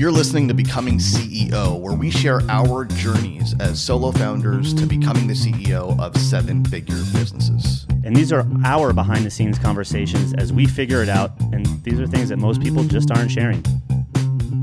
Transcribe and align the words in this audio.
You're 0.00 0.10
listening 0.10 0.48
to 0.48 0.54
Becoming 0.54 0.96
CEO, 0.96 1.78
where 1.78 1.92
we 1.92 2.10
share 2.10 2.40
our 2.48 2.86
journeys 2.86 3.54
as 3.60 3.78
solo 3.82 4.12
founders 4.12 4.72
to 4.72 4.86
becoming 4.86 5.26
the 5.26 5.34
CEO 5.34 6.00
of 6.00 6.16
seven 6.16 6.64
figure 6.64 6.96
businesses. 7.12 7.86
And 8.02 8.16
these 8.16 8.32
are 8.32 8.46
our 8.64 8.94
behind 8.94 9.26
the 9.26 9.30
scenes 9.30 9.58
conversations 9.58 10.32
as 10.38 10.54
we 10.54 10.64
figure 10.64 11.02
it 11.02 11.10
out. 11.10 11.38
And 11.52 11.66
these 11.84 12.00
are 12.00 12.06
things 12.06 12.30
that 12.30 12.38
most 12.38 12.62
people 12.62 12.82
just 12.84 13.10
aren't 13.10 13.30
sharing. 13.30 13.62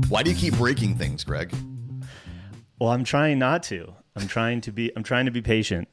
Why 0.08 0.24
do 0.24 0.32
you 0.32 0.36
keep 0.36 0.56
breaking 0.56 0.96
things, 0.96 1.22
Greg? 1.22 1.54
Well, 2.80 2.90
I'm 2.90 3.04
trying 3.04 3.38
not 3.38 3.62
to. 3.62 3.94
I'm 4.16 4.26
trying 4.26 4.60
to 4.62 4.72
be. 4.72 4.90
I'm 4.96 5.04
trying 5.04 5.26
to 5.26 5.30
be 5.30 5.40
patient, 5.40 5.86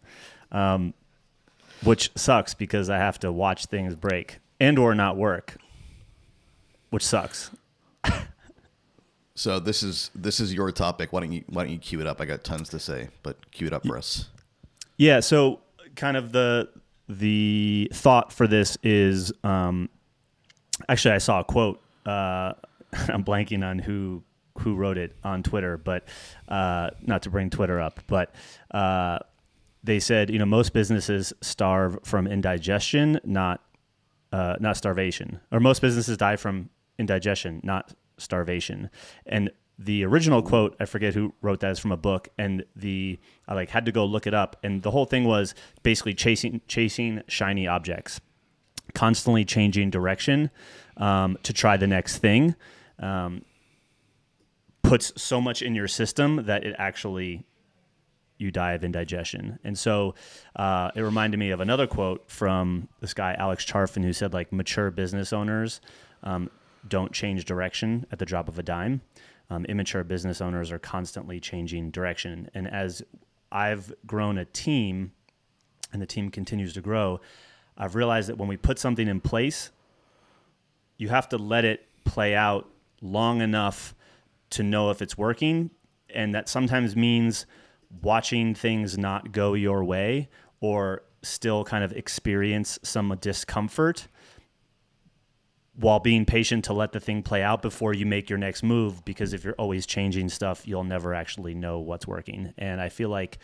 um, 0.52 0.96
which 1.84 2.10
sucks 2.16 2.56
because 2.56 2.90
I 2.90 2.98
have 2.98 3.20
to 3.20 3.32
watch 3.32 3.68
things 3.68 3.94
break 3.94 4.40
and 4.60 4.80
or 4.80 4.96
not 4.96 5.18
work, 5.18 5.58
which 6.90 7.06
sucks. 7.06 7.52
So 9.36 9.60
this 9.60 9.84
is 9.84 10.12
this 10.16 10.40
is 10.40 10.54
your 10.54 10.72
topic. 10.72 11.12
Why 11.12 11.20
don't 11.20 11.32
you 11.32 11.44
why 11.48 11.64
don't 11.64 11.74
you 11.74 11.80
cue 11.80 12.00
it 12.00 12.08
up? 12.08 12.22
I 12.22 12.26
got 12.26 12.44
tons 12.44 12.70
to 12.70 12.80
say, 12.80 13.10
but 13.22 13.52
cue 13.52 13.68
it 13.68 13.74
up 13.74 13.86
for 13.86 13.98
us. 13.98 14.30
Yeah. 14.98 15.20
So 15.20 15.60
kind 15.96 16.16
of 16.16 16.32
the 16.32 16.70
the 17.10 17.92
thought 17.94 18.32
for 18.32 18.48
this 18.48 18.78
is 18.82 19.34
um, 19.44 19.90
actually 20.88 21.16
I 21.16 21.18
saw 21.18 21.42
a 21.42 21.44
quote. 21.44 21.82
Uh, 22.06 22.54
I'm 23.10 23.26
blanking 23.26 23.66
on 23.66 23.80
who 23.80 24.24
who 24.60 24.76
wrote 24.76 24.98
it 24.98 25.14
on 25.24 25.44
Twitter, 25.44 25.78
but 25.78 26.08
uh, 26.48 26.92
not 27.02 27.24
to 27.24 27.30
bring 27.30 27.50
Twitter 27.50 27.80
up, 27.80 28.00
but 28.08 28.34
uh, 28.72 29.20
they 29.84 30.00
said 30.00 30.30
you 30.30 30.40
know 30.40 30.46
most 30.46 30.72
businesses 30.72 31.34
starve 31.42 32.00
from 32.06 32.26
indigestion, 32.26 33.20
not 33.26 33.62
uh, 34.32 34.56
not 34.62 34.78
starvation, 34.78 35.42
or 35.52 35.60
most 35.60 35.82
businesses 35.82 36.16
die 36.16 36.38
from 36.38 36.70
indigestion, 36.98 37.60
not 37.64 37.94
starvation. 38.18 38.90
And 39.26 39.52
the 39.78 40.06
original 40.06 40.42
quote, 40.42 40.76
I 40.80 40.86
forget 40.86 41.14
who 41.14 41.34
wrote 41.42 41.60
that, 41.60 41.72
is 41.72 41.80
from 41.80 41.92
a 41.92 41.98
book, 41.98 42.30
and 42.38 42.64
the 42.76 43.20
I 43.48 43.54
like 43.54 43.70
had 43.70 43.86
to 43.86 43.92
go 43.92 44.06
look 44.06 44.26
it 44.26 44.34
up, 44.34 44.56
and 44.64 44.82
the 44.82 44.92
whole 44.92 45.06
thing 45.06 45.26
was 45.26 45.54
basically 45.84 46.14
chasing 46.14 46.62
chasing 46.68 47.22
shiny 47.28 47.68
objects, 47.68 48.22
constantly 48.94 49.44
changing 49.44 49.90
direction 49.90 50.50
um, 50.98 51.38
to 51.44 51.52
try 51.52 51.76
the 51.76 51.88
next 51.88 52.20
thing. 52.20 52.56
Um, 53.00 53.44
puts 54.82 55.12
so 55.22 55.42
much 55.42 55.62
in 55.62 55.76
your 55.76 55.88
system 55.88 56.46
that 56.46 56.64
it 56.64 56.76
actually 56.78 57.44
you 58.38 58.52
die 58.52 58.74
of 58.74 58.84
indigestion. 58.84 59.60
And 59.64 59.78
so 59.78 60.14
uh, 60.56 60.92
it 60.96 61.02
reminded 61.02 61.38
me 61.38 61.52
of 61.52 61.60
another 61.60 61.88
quote 61.88 62.30
from 62.30 62.90
this 63.00 63.14
guy 63.14 63.34
Alex 63.34 63.66
Charfen 63.66 64.04
who 64.04 64.14
said 64.14 64.34
like 64.34 64.52
mature 64.52 64.92
business 64.92 65.34
owners 65.34 65.82
um, 66.24 66.50
don't 66.88 67.12
change 67.12 67.46
direction 67.46 68.06
at 68.12 68.20
the 68.20 68.26
drop 68.26 68.48
of 68.48 68.60
a 68.60 68.64
dime. 68.64 69.02
Um, 69.50 69.66
immature 69.66 70.04
business 70.04 70.42
owners 70.42 70.72
are 70.72 70.80
constantly 70.80 71.40
changing 71.40 71.92
direction. 71.92 72.50
And 72.54 72.68
as 72.68 73.04
I've 73.52 73.94
grown 74.06 74.38
a 74.38 74.46
team 74.46 75.12
and 75.94 76.02
the 76.02 76.06
team 76.06 76.32
continues 76.32 76.74
to 76.74 76.82
grow, 76.82 77.22
I've 77.78 77.96
realized 77.96 78.30
that 78.30 78.38
when 78.38 78.48
we 78.48 78.58
put 78.58 78.80
something 78.80 79.08
in 79.08 79.22
place, 79.22 79.72
you 80.98 81.10
have 81.10 81.30
to 81.30 81.38
let 81.38 81.66
it 81.66 81.88
play 82.06 82.36
out 82.36 82.70
long 83.02 83.42
enough 83.42 83.94
to 84.52 84.64
know 84.64 84.90
if 84.90 85.02
it's 85.02 85.18
working. 85.18 85.70
And 86.14 86.34
that 86.34 86.50
sometimes 86.50 86.96
means 86.96 87.46
watching 88.02 88.56
things 88.56 88.98
not 88.98 89.32
go 89.32 89.54
your 89.54 89.84
way 89.84 90.30
or 90.60 91.04
still 91.22 91.64
kind 91.64 91.84
of 91.84 91.92
experience 91.94 92.80
some 92.84 93.16
discomfort 93.20 94.08
while 95.78 96.00
being 96.00 96.26
patient 96.26 96.66
to 96.66 96.74
let 96.74 96.92
the 96.92 97.00
thing 97.00 97.22
play 97.22 97.44
out 97.44 97.62
before 97.62 97.94
you 97.94 98.06
make 98.06 98.30
your 98.30 98.40
next 98.40 98.64
move 98.64 99.04
because 99.04 99.34
if 99.34 99.44
you're 99.44 99.56
always 99.56 99.86
changing 99.86 100.30
stuff 100.30 100.68
you'll 100.68 100.84
never 100.84 101.14
actually 101.14 101.54
know 101.54 101.80
what's 101.80 102.08
working. 102.08 102.54
And 102.58 102.80
i 102.80 102.90
feel 102.90 103.10
like 103.10 103.38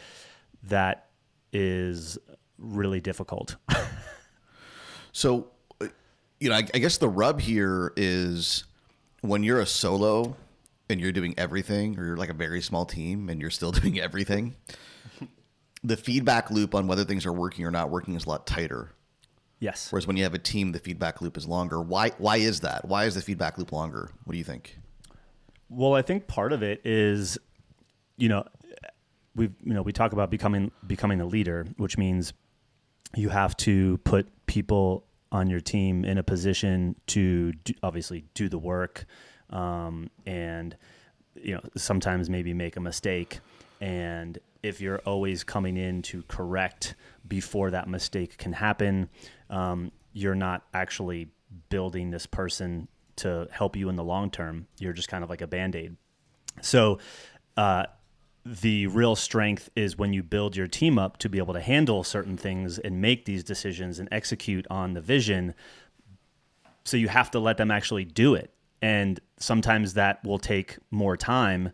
that 0.64 1.08
is 1.52 2.18
really 2.58 3.02
difficult. 3.02 3.56
So 5.12 5.48
you 6.40 6.50
know 6.50 6.56
I, 6.56 6.68
I, 6.74 6.80
guess 6.80 6.98
the 6.98 7.10
rub 7.10 7.40
here 7.42 7.94
is 7.96 8.64
when 9.22 9.44
you're 9.44 9.60
a 9.60 9.66
solo 9.66 10.36
and 10.90 11.00
you're 11.00 11.12
doing 11.12 11.34
everything 11.38 11.98
or 12.00 12.06
you're 12.06 12.18
like 12.18 12.30
a 12.30 12.34
very 12.34 12.62
small 12.62 12.86
team 12.86 13.30
and 13.30 13.42
you're 13.42 13.50
still 13.50 13.72
doing 13.72 14.00
everything 14.00 14.56
the 15.84 15.98
feedback 15.98 16.52
loop 16.52 16.76
on 16.76 16.88
whether 16.88 17.04
things 17.04 17.26
are 17.26 17.34
working 17.34 17.66
or 17.66 17.72
not 17.72 17.90
working 17.90 18.16
is 18.16 18.26
a 18.26 18.30
lot 18.30 18.48
tighter 18.48 18.92
Yes. 19.62 19.92
Whereas 19.92 20.08
when 20.08 20.18
you 20.18 20.24
have 20.24 20.34
a 20.34 20.40
team, 20.40 20.72
the 20.72 20.80
feedback 20.80 21.22
loop 21.22 21.38
is 21.38 21.48
longer. 21.48 21.82
Why? 21.82 22.10
Why 22.18 22.38
is 22.38 22.62
that? 22.62 22.86
Why 22.86 23.06
is 23.06 23.16
the 23.16 23.22
feedback 23.22 23.60
loop 23.60 23.72
longer? 23.72 24.10
What 24.26 24.34
do 24.34 24.38
you 24.38 24.44
think? 24.44 24.80
Well, 25.70 25.94
I 25.94 26.02
think 26.02 26.28
part 26.28 26.52
of 26.52 26.64
it 26.64 26.82
is, 26.84 27.38
you 28.18 28.28
know, 28.28 28.44
we 29.36 29.46
you 29.64 29.74
know 29.74 29.84
we 29.84 29.94
talk 29.94 30.14
about 30.14 30.32
becoming 30.32 30.72
becoming 30.86 31.22
a 31.22 31.26
leader, 31.26 31.68
which 31.78 31.96
means 31.96 32.34
you 33.16 33.30
have 33.30 33.56
to 33.58 34.00
put 34.00 34.28
people 34.48 35.06
on 35.32 35.48
your 35.48 35.62
team 35.62 36.04
in 36.06 36.18
a 36.18 36.24
position 36.24 36.96
to 37.08 37.54
do, 37.54 37.74
obviously 37.84 38.26
do 38.34 38.50
the 38.50 38.58
work, 38.58 39.06
um, 39.52 40.10
and 40.26 40.76
you 41.36 41.54
know 41.54 41.62
sometimes 41.78 42.32
maybe 42.32 42.54
make 42.54 42.78
a 42.78 42.82
mistake, 42.82 43.40
and 43.80 44.40
if 44.64 44.82
you're 44.82 45.00
always 45.00 45.44
coming 45.44 45.78
in 45.78 46.02
to 46.04 46.24
correct 46.24 46.96
before 47.28 47.72
that 47.72 47.88
mistake 47.88 48.38
can 48.38 48.54
happen, 48.54 49.10
um, 49.50 49.92
you're 50.14 50.36
not 50.36 50.64
actually 50.74 51.30
building 51.70 52.12
this 52.12 52.26
person 52.26 52.88
to 53.18 53.48
help 53.52 53.76
you 53.76 53.90
in 53.90 53.96
the 53.96 54.04
long 54.04 54.30
term. 54.30 54.68
You're 54.80 54.94
just 54.94 55.08
kind 55.08 55.24
of 55.24 55.30
like 55.30 55.42
a 55.42 55.48
band 55.48 55.76
aid. 55.76 55.96
So, 56.62 57.00
uh, 57.58 57.86
the 58.44 58.88
real 58.88 59.16
strength 59.16 59.70
is 59.76 59.98
when 59.98 60.14
you 60.14 60.24
build 60.24 60.56
your 60.56 60.68
team 60.68 60.98
up 60.98 61.18
to 61.18 61.30
be 61.30 61.38
able 61.38 61.54
to 61.54 61.62
handle 61.62 62.04
certain 62.04 62.38
things 62.38 62.80
and 62.80 63.00
make 63.00 63.26
these 63.26 63.44
decisions 63.44 64.00
and 64.00 64.10
execute 64.12 64.66
on 64.70 64.94
the 64.94 65.02
vision. 65.02 65.54
So, 66.84 66.98
you 66.98 67.08
have 67.08 67.32
to 67.32 67.40
let 67.40 67.58
them 67.58 67.72
actually 67.72 68.06
do 68.06 68.34
it. 68.36 68.54
And 68.82 69.20
sometimes 69.38 69.94
that 69.94 70.24
will 70.24 70.40
take 70.40 70.78
more 70.90 71.16
time 71.16 71.72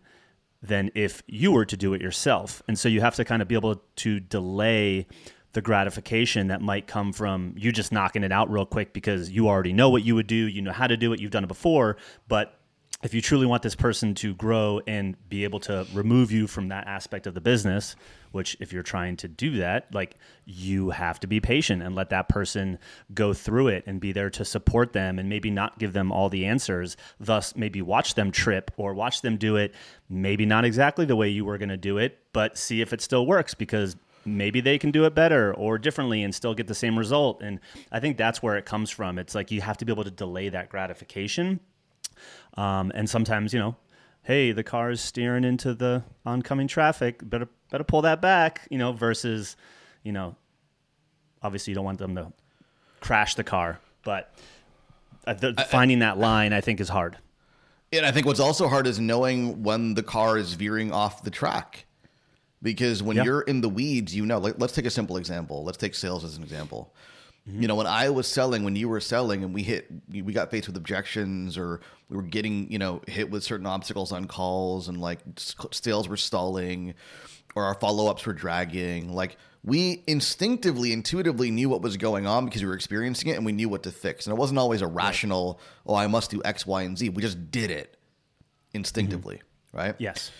than 0.68 0.92
if 0.96 1.24
you 1.28 1.52
were 1.52 1.66
to 1.66 1.78
do 1.78 1.94
it 1.94 2.02
yourself. 2.02 2.62
And 2.68 2.78
so, 2.78 2.90
you 2.90 3.02
have 3.02 3.16
to 3.16 3.26
kind 3.26 3.42
of 3.42 3.48
be 3.48 3.56
able 3.56 3.82
to 3.98 4.20
delay 4.20 5.08
the 5.54 5.62
gratification 5.62 6.48
that 6.48 6.62
might 6.62 6.86
come 6.86 7.12
from 7.12 7.56
you 7.58 7.72
just 7.72 7.92
knocking 7.92 8.24
it 8.24 8.32
out 8.32 8.48
real 8.52 8.66
quick 8.66 8.94
because 8.94 9.32
you 9.32 9.48
already 9.48 9.74
know 9.74 9.90
what 9.90 10.04
you 10.04 10.14
would 10.14 10.28
do, 10.28 10.36
you 10.36 10.62
know 10.62 10.72
how 10.72 10.86
to 10.86 10.96
do 10.96 11.14
it, 11.14 11.20
you've 11.20 11.32
done 11.32 11.44
it 11.44 11.48
before. 11.48 11.98
But 12.28 12.60
if 13.04 13.14
you 13.14 13.22
truly 13.22 13.46
want 13.46 13.64
this 13.64 13.76
person 13.76 14.14
to 14.16 14.34
grow 14.36 14.82
and 14.88 15.16
be 15.30 15.44
able 15.44 15.60
to 15.62 15.88
remove 15.94 16.32
you 16.32 16.48
from 16.48 16.68
that 16.70 16.88
aspect 16.88 17.28
of 17.28 17.34
the 17.34 17.42
business, 17.42 17.96
which 18.32 18.58
if 18.60 18.74
you're 18.74 18.84
trying 18.84 19.18
to 19.18 19.28
do 19.28 19.58
that, 19.58 19.94
like 19.94 20.16
you 20.46 20.92
have 20.92 21.20
to 21.20 21.28
be 21.28 21.40
patient 21.40 21.82
and 21.82 21.96
let 21.96 22.10
that 22.10 22.30
person 22.30 22.80
go 23.14 23.34
through 23.34 23.68
it 23.68 23.84
and 23.88 24.00
be 24.00 24.12
there 24.12 24.30
to 24.30 24.46
support 24.46 24.94
them 24.94 25.20
and 25.20 25.30
maybe 25.30 25.50
not 25.50 25.80
give 25.80 25.94
them 25.94 26.12
all 26.12 26.30
the 26.30 26.46
answers. 26.46 26.98
Thus, 27.20 27.56
maybe 27.56 27.82
watch 27.82 28.16
them 28.16 28.32
trip 28.32 28.72
or 28.78 28.94
watch 28.94 29.22
them 29.22 29.38
do 29.38 29.56
it, 29.56 29.74
maybe 30.10 30.46
not 30.46 30.66
exactly 30.66 31.06
the 31.06 31.16
way 31.16 31.30
you 31.30 31.46
were 31.46 31.58
going 31.58 31.70
to 31.70 31.78
do 31.78 31.98
it, 31.98 32.20
but 32.34 32.58
see 32.58 32.82
if 32.82 32.94
it 32.94 33.02
still 33.02 33.26
works 33.26 33.54
because 33.54 33.96
maybe 34.26 34.60
they 34.62 34.78
can 34.78 34.92
do 34.92 35.06
it 35.06 35.16
better 35.16 35.54
or 35.54 35.78
differently 35.78 36.22
and 36.22 36.36
still 36.36 36.54
get 36.54 36.68
the 36.68 36.76
same 36.76 37.00
result. 37.00 37.42
And 37.42 37.60
I 37.92 38.00
think 38.00 38.18
that's 38.18 38.44
where 38.44 38.58
it 38.58 38.66
comes 38.66 38.90
from. 38.90 39.18
It's 39.18 39.34
like 39.34 39.52
you 39.52 39.62
have 39.62 39.78
to 39.78 39.86
be 39.86 39.92
able 39.92 40.04
to 40.04 40.12
delay 40.12 40.50
that 40.50 40.70
gratification. 40.70 41.60
Um, 42.56 42.92
and 42.94 43.10
sometimes, 43.10 43.54
you 43.54 43.60
know, 43.60 43.76
hey, 44.28 44.52
the 44.52 44.64
car 44.64 44.92
is 44.92 45.00
steering 45.00 45.46
into 45.46 45.74
the 45.74 46.04
oncoming 46.26 46.68
traffic. 46.68 47.22
Better 47.28 47.48
better 47.72 47.86
pull 47.86 48.02
that 48.02 48.22
back. 48.22 48.68
You 48.70 48.78
know, 48.78 48.92
versus, 48.92 49.56
you 50.04 50.12
know, 50.12 50.36
obviously 51.42 51.72
you 51.72 51.76
don't 51.76 51.86
want 51.86 51.98
them 51.98 52.16
to 52.16 52.34
crash 53.00 53.36
the 53.36 53.46
car, 53.46 53.80
but 54.04 54.36
uh, 55.26 55.34
the, 55.34 55.54
I, 55.58 55.64
finding 55.64 56.00
that 56.00 56.18
line 56.18 56.52
I 56.52 56.60
think 56.60 56.82
is 56.82 56.90
hard. 56.90 57.18
And 57.94 58.06
I 58.06 58.12
think 58.12 58.26
what's 58.26 58.42
also 58.42 58.68
hard 58.68 58.86
is 58.86 59.00
knowing 59.00 59.64
when 59.64 59.94
the 59.94 60.04
car 60.04 60.38
is 60.38 60.54
veering 60.54 60.92
off 60.92 61.24
the 61.24 61.32
track 61.32 61.86
because 62.62 63.02
when 63.02 63.16
you're 63.16 63.42
in 63.42 63.62
the 63.62 63.70
weeds, 63.70 64.14
you 64.14 64.26
know. 64.26 64.40
Like, 64.40 64.56
let's 64.58 64.74
take 64.74 64.86
a 64.86 64.90
simple 64.90 65.16
example. 65.16 65.64
Let's 65.64 65.78
take 65.78 65.96
sales 65.96 66.26
as 66.26 66.36
an 66.36 66.44
example. 66.44 66.94
Mm-hmm. 67.48 67.62
You 67.62 67.68
know, 67.68 67.76
when 67.76 67.88
I 67.88 68.10
was 68.10 68.28
selling, 68.28 68.64
when 68.64 68.76
you 68.76 68.90
were 68.90 69.00
selling, 69.00 69.44
and 69.44 69.54
we 69.54 69.64
hit, 69.64 69.88
we 70.10 70.34
got 70.34 70.52
faced 70.52 70.68
with 70.68 70.76
objections, 70.76 71.58
or 71.58 71.80
we 72.10 72.18
were 72.18 72.24
getting, 72.24 72.72
you 72.72 72.78
know, 72.78 73.02
hit 73.08 73.30
with 73.30 73.44
certain 73.44 73.66
obstacles 73.66 74.12
on 74.12 74.26
calls, 74.26 74.90
and 74.90 75.00
like 75.00 75.20
sales 75.72 76.10
were 76.10 76.18
stalling, 76.18 76.94
or 77.56 77.64
our 77.64 77.74
follow 77.76 78.08
ups 78.08 78.26
were 78.26 78.34
dragging. 78.34 79.14
Like 79.14 79.38
we 79.64 80.04
instinctively, 80.08 80.92
intuitively 80.92 81.52
knew 81.52 81.70
what 81.70 81.82
was 81.82 81.96
going 81.98 82.26
on 82.28 82.46
because 82.46 82.62
we 82.62 82.68
were 82.68 82.76
experiencing 82.76 83.30
it, 83.30 83.38
and 83.38 83.46
we 83.46 83.54
knew 83.54 83.70
what 83.70 83.84
to 83.84 83.92
fix. 83.92 84.28
And 84.28 84.36
it 84.36 84.40
wasn't 84.40 84.60
always 84.60 84.82
a 84.82 84.88
rational, 84.88 85.60
oh, 85.86 85.96
I 85.96 86.08
must 86.08 86.32
do 86.32 86.42
X, 86.44 86.66
Y, 86.68 86.82
and 86.84 86.98
Z. 86.98 87.10
We 87.10 87.22
just 87.22 87.50
did 87.52 87.72
it 87.72 87.96
instinctively, 88.74 89.36
mm-hmm. 89.36 89.78
right? 89.78 89.96
Yes. 90.00 90.32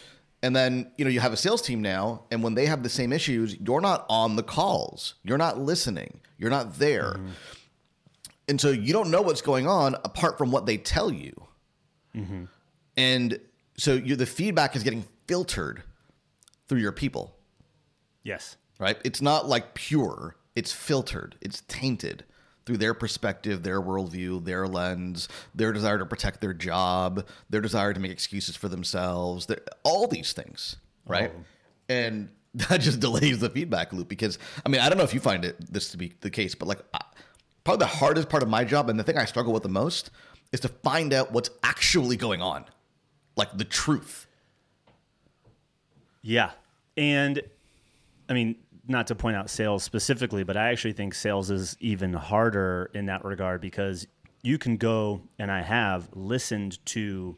And 0.44 0.56
then, 0.56 0.92
you 0.98 1.06
know, 1.06 1.10
you 1.10 1.20
have 1.20 1.34
a 1.34 1.38
sales 1.38 1.62
team 1.62 1.82
now, 1.82 2.26
and 2.30 2.44
when 2.44 2.54
they 2.54 2.68
have 2.68 2.84
the 2.84 2.90
same 2.90 3.12
issues, 3.12 3.58
you're 3.60 3.82
not 3.82 4.06
on 4.08 4.36
the 4.36 4.44
calls. 4.44 5.16
You're 5.24 5.38
not 5.38 5.60
listening. 5.60 6.22
You're 6.38 6.52
not 6.52 6.78
there. 6.78 7.14
Mm-hmm. 7.14 7.30
And 8.48 8.62
so 8.62 8.70
you 8.70 8.94
don't 8.94 9.10
know 9.10 9.22
what's 9.22 9.42
going 9.42 9.68
on 9.68 9.96
apart 10.06 10.38
from 10.38 10.52
what 10.52 10.66
they 10.66 10.78
tell 10.78 11.12
you. 11.12 11.48
Mm-hmm. 12.16 12.46
And 12.96 13.40
so 13.78 13.94
you, 13.94 14.16
the 14.16 14.26
feedback 14.26 14.76
is 14.76 14.84
getting 14.84 15.06
filtered 15.28 15.84
through 16.68 16.80
your 16.80 16.92
people. 16.92 17.36
Yes. 18.24 18.58
Right? 18.80 18.98
It's 19.04 19.22
not 19.22 19.48
like 19.48 19.74
pure, 19.74 20.38
it's 20.56 20.72
filtered, 20.72 21.36
it's 21.42 21.62
tainted 21.68 22.24
through 22.68 22.78
their 22.78 22.94
perspective, 22.94 23.64
their 23.64 23.82
worldview, 23.82 24.44
their 24.44 24.68
lens, 24.68 25.30
their 25.56 25.72
desire 25.72 25.98
to 25.98 26.06
protect 26.06 26.42
their 26.42 26.54
job, 26.54 27.26
their 27.50 27.62
desire 27.62 27.94
to 27.94 28.00
make 28.00 28.12
excuses 28.12 28.56
for 28.56 28.68
themselves, 28.68 29.48
all 29.84 30.06
these 30.06 30.34
things, 30.34 30.76
right? 31.08 31.32
Oh. 31.34 31.44
And 31.90 32.30
that 32.56 32.82
just 32.82 33.00
delays 33.00 33.40
the 33.40 33.50
feedback 33.50 33.94
loop 33.94 34.10
because 34.10 34.38
I 34.66 34.70
mean 34.70 34.82
I 34.82 34.90
don't 34.90 34.98
know 34.98 35.04
if 35.04 35.14
you 35.14 35.20
find 35.20 35.46
it 35.46 35.56
this 35.72 35.92
to 35.92 35.98
be 35.98 36.14
the 36.22 36.30
case, 36.30 36.54
but 36.56 36.68
like 36.68 36.80
probably 37.64 37.86
the 37.86 37.92
hardest 37.92 38.30
part 38.30 38.44
of 38.44 38.50
my 38.50 38.64
job 38.64 38.90
and 38.90 39.00
the 39.00 39.04
thing 39.04 39.18
I 39.18 39.26
struggle 39.26 39.54
with 39.54 39.64
the 39.64 39.70
most 39.70 40.12
is 40.52 40.60
to 40.62 40.68
find 40.68 41.14
out 41.14 41.32
what's 41.32 41.50
actually 41.64 42.18
going 42.18 42.42
on, 42.42 42.66
like 43.36 43.58
the 43.58 43.64
truth. 43.64 44.28
Yeah, 46.22 46.52
and 46.98 47.42
I 48.28 48.34
mean 48.34 48.56
not 48.88 49.08
to 49.08 49.16
point 49.16 49.36
out 49.36 49.50
sales 49.50 49.84
specifically, 49.84 50.44
but 50.44 50.58
I 50.58 50.70
actually 50.70 50.94
think 50.94 51.14
sales 51.14 51.52
is 51.52 51.76
even 51.80 52.14
harder 52.14 52.90
in 52.94 53.06
that 53.08 53.26
regard 53.26 53.62
because 53.62 54.08
you 54.42 54.58
can 54.58 54.78
go 54.78 55.22
and 55.38 55.52
I 55.52 55.62
have 55.62 56.10
listened 56.14 56.84
to 56.88 57.38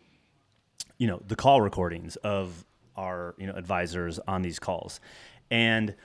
you 0.97 1.07
know 1.07 1.21
the 1.27 1.35
call 1.35 1.61
recordings 1.61 2.15
of 2.17 2.65
our 2.95 3.33
you 3.37 3.47
know 3.47 3.53
advisors 3.53 4.19
on 4.27 4.41
these 4.41 4.59
calls 4.59 4.99
and 5.49 5.95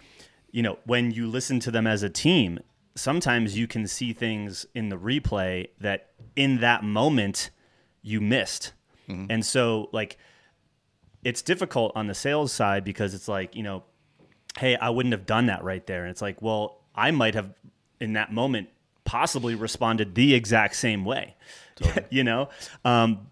you 0.50 0.62
know 0.62 0.78
when 0.86 1.10
you 1.10 1.26
listen 1.26 1.60
to 1.60 1.70
them 1.70 1.86
as 1.86 2.02
a 2.02 2.08
team 2.08 2.58
sometimes 2.94 3.58
you 3.58 3.66
can 3.66 3.86
see 3.86 4.12
things 4.12 4.64
in 4.74 4.88
the 4.88 4.96
replay 4.96 5.66
that 5.80 6.10
in 6.36 6.60
that 6.60 6.84
moment 6.84 7.50
you 8.02 8.20
missed 8.20 8.72
mm-hmm. 9.08 9.26
and 9.28 9.44
so 9.44 9.88
like 9.92 10.16
it's 11.24 11.42
difficult 11.42 11.90
on 11.96 12.06
the 12.06 12.14
sales 12.14 12.52
side 12.52 12.84
because 12.84 13.14
it's 13.14 13.28
like 13.28 13.56
you 13.56 13.62
know 13.62 13.82
hey 14.58 14.76
i 14.76 14.90
wouldn't 14.90 15.12
have 15.12 15.26
done 15.26 15.46
that 15.46 15.64
right 15.64 15.86
there. 15.86 16.02
And 16.02 16.10
it's 16.10 16.22
like 16.22 16.40
well 16.42 16.80
i 16.94 17.10
might 17.10 17.34
have 17.34 17.54
in 18.00 18.14
that 18.14 18.32
moment 18.32 18.68
possibly 19.04 19.54
responded 19.54 20.14
the 20.14 20.34
exact 20.34 20.76
same 20.76 21.04
way 21.04 21.34
totally. 21.76 22.06
you 22.10 22.24
know? 22.24 22.48
Um, 22.84 23.28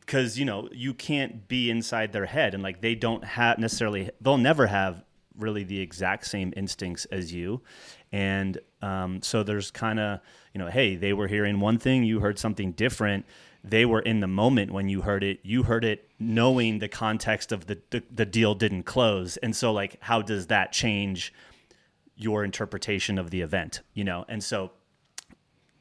because 0.00 0.38
you 0.38 0.44
know 0.44 0.68
you 0.72 0.94
can't 0.94 1.48
be 1.48 1.68
inside 1.68 2.12
their 2.12 2.26
head. 2.26 2.54
And 2.54 2.62
like 2.62 2.80
they 2.80 2.94
don't 2.94 3.24
have 3.24 3.58
necessarily 3.58 4.10
they'll 4.20 4.38
never 4.38 4.66
have 4.66 5.04
really 5.36 5.64
the 5.64 5.80
exact 5.80 6.26
same 6.26 6.52
instincts 6.56 7.04
as 7.06 7.32
you. 7.32 7.60
And 8.12 8.58
um, 8.82 9.20
so 9.20 9.42
there's 9.42 9.70
kind 9.70 9.98
of 9.98 10.20
you 10.54 10.60
know 10.60 10.68
hey 10.68 10.94
they 10.96 11.12
were 11.12 11.26
hearing 11.26 11.60
one 11.60 11.78
thing 11.78 12.04
you 12.04 12.20
heard 12.20 12.38
something 12.38 12.72
different 12.72 13.26
they 13.68 13.84
were 13.84 14.00
in 14.00 14.20
the 14.20 14.28
moment 14.28 14.70
when 14.70 14.88
you 14.88 15.02
heard 15.02 15.24
it. 15.24 15.40
You 15.42 15.64
heard 15.64 15.84
it 15.84 16.08
knowing 16.20 16.78
the 16.78 16.88
context 16.88 17.50
of 17.50 17.66
the, 17.66 17.78
the, 17.90 18.02
the 18.10 18.24
deal 18.24 18.54
didn't 18.54 18.84
close. 18.84 19.36
And 19.38 19.54
so 19.54 19.72
like 19.72 19.96
how 20.00 20.22
does 20.22 20.46
that 20.46 20.72
change 20.72 21.34
your 22.14 22.44
interpretation 22.44 23.18
of 23.18 23.30
the 23.30 23.42
event 23.42 23.80
you 23.92 24.04
know? 24.04 24.24
And 24.28 24.42
so 24.42 24.70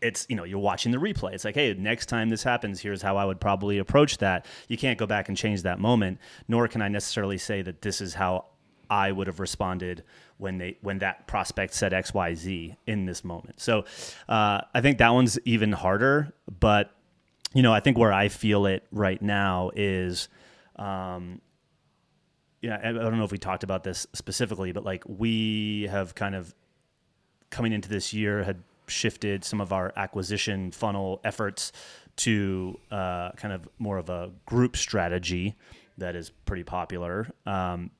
it's 0.02 0.26
you 0.30 0.36
know 0.36 0.44
you're 0.44 0.60
watching 0.60 0.92
the 0.92 0.98
replay. 0.98 1.34
It's 1.34 1.46
like 1.46 1.56
hey 1.56 1.74
next 1.74 2.08
time 2.08 2.30
this 2.30 2.44
happens 2.44 2.82
here's 2.82 3.02
how 3.02 3.18
i 3.18 3.26
would 3.26 3.40
probably 3.40 3.78
approach 3.78 4.18
that. 4.18 4.46
You 4.68 4.78
can't 4.78 4.98
go 4.98 5.06
back 5.06 5.30
and 5.30 5.38
change 5.38 5.62
that 5.64 5.80
moment 5.80 6.20
nor 6.48 6.68
can 6.68 6.82
i 6.82 6.88
necessarily 6.88 7.38
say 7.38 7.62
that 7.62 7.82
this 7.82 8.02
is 8.02 8.14
how 8.14 8.46
i 8.90 9.12
would 9.12 9.28
have 9.28 9.40
responded 9.40 10.04
when 10.38 10.58
they 10.58 10.78
when 10.82 11.00
that 11.00 11.28
prospect 11.28 11.74
said 11.74 11.92
xyz 11.92 12.76
in 12.86 13.06
this 13.06 13.24
moment. 13.24 13.62
So 13.62 13.86
uh, 14.28 14.62
i 14.74 14.82
think 14.82 14.98
that 14.98 15.10
one's 15.10 15.40
even 15.46 15.72
harder 15.72 16.34
but 16.60 16.92
you 17.56 17.64
know 17.64 17.74
i 17.74 17.80
think 17.80 17.98
where 17.98 18.14
i 18.14 18.28
feel 18.28 18.68
it 18.68 18.86
right 18.92 19.22
now 19.24 19.72
is 19.76 20.30
um, 20.78 21.42
yeah, 22.66 22.80
I 22.84 22.92
don't 22.92 23.18
know 23.18 23.24
if 23.24 23.32
we 23.32 23.38
talked 23.38 23.64
about 23.64 23.84
this 23.84 24.08
specifically, 24.14 24.72
but 24.72 24.84
like 24.84 25.04
we 25.06 25.88
have 25.92 26.16
kind 26.16 26.34
of 26.34 26.56
coming 27.52 27.74
into 27.74 27.90
this 27.90 28.12
year 28.12 28.44
had 28.44 28.64
shifted 28.88 29.44
some 29.44 29.62
of 29.62 29.72
our 29.72 29.94
acquisition 29.96 30.72
funnel 30.72 31.22
efforts 31.24 31.72
to 32.18 32.80
uh, 32.90 33.32
kind 33.34 33.54
of 33.54 33.70
more 33.78 34.00
of 34.00 34.10
a 34.10 34.32
group 34.48 34.78
strategy 34.78 35.56
that 36.00 36.16
is 36.16 36.32
pretty 36.46 36.64
popular. 36.64 37.32
Um, 37.46 37.92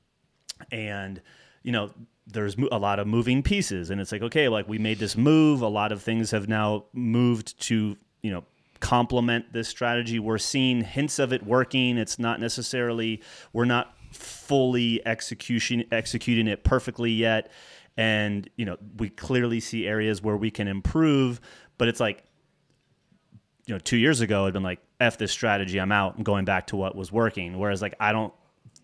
and, 0.72 1.22
you 1.62 1.70
know, 1.70 1.90
there's 2.26 2.56
a 2.72 2.78
lot 2.78 2.98
of 2.98 3.06
moving 3.06 3.44
pieces. 3.44 3.90
And 3.90 4.00
it's 4.00 4.10
like, 4.10 4.22
okay, 4.22 4.48
like 4.48 4.68
we 4.68 4.78
made 4.78 4.98
this 4.98 5.16
move. 5.16 5.62
A 5.62 5.68
lot 5.68 5.92
of 5.92 6.02
things 6.02 6.32
have 6.32 6.48
now 6.48 6.86
moved 6.92 7.60
to, 7.62 7.96
you 8.22 8.30
know, 8.32 8.42
complement 8.86 9.52
this 9.52 9.66
strategy. 9.66 10.20
We're 10.20 10.38
seeing 10.38 10.82
hints 10.82 11.18
of 11.18 11.32
it 11.32 11.44
working. 11.44 11.98
It's 11.98 12.20
not 12.20 12.38
necessarily, 12.38 13.20
we're 13.52 13.64
not 13.64 13.96
fully 14.12 15.04
execution 15.04 15.82
executing 15.90 16.46
it 16.46 16.62
perfectly 16.62 17.10
yet 17.10 17.50
and 17.96 18.48
you 18.56 18.64
know 18.64 18.76
we 18.96 19.10
clearly 19.10 19.58
see 19.58 19.86
areas 19.86 20.22
where 20.22 20.36
we 20.36 20.50
can 20.50 20.68
improve 20.68 21.40
but 21.76 21.88
it's 21.88 22.00
like 22.00 22.22
you 23.66 23.74
know 23.74 23.78
two 23.80 23.96
years 23.96 24.22
ago 24.22 24.46
i'd 24.46 24.54
been 24.54 24.62
like 24.62 24.78
f 25.00 25.18
this 25.18 25.32
strategy 25.32 25.78
i'm 25.78 25.92
out 25.92 26.16
and 26.16 26.24
going 26.24 26.46
back 26.46 26.68
to 26.68 26.76
what 26.76 26.96
was 26.96 27.12
working 27.12 27.58
whereas 27.58 27.82
like 27.82 27.94
i 28.00 28.12
don't 28.12 28.32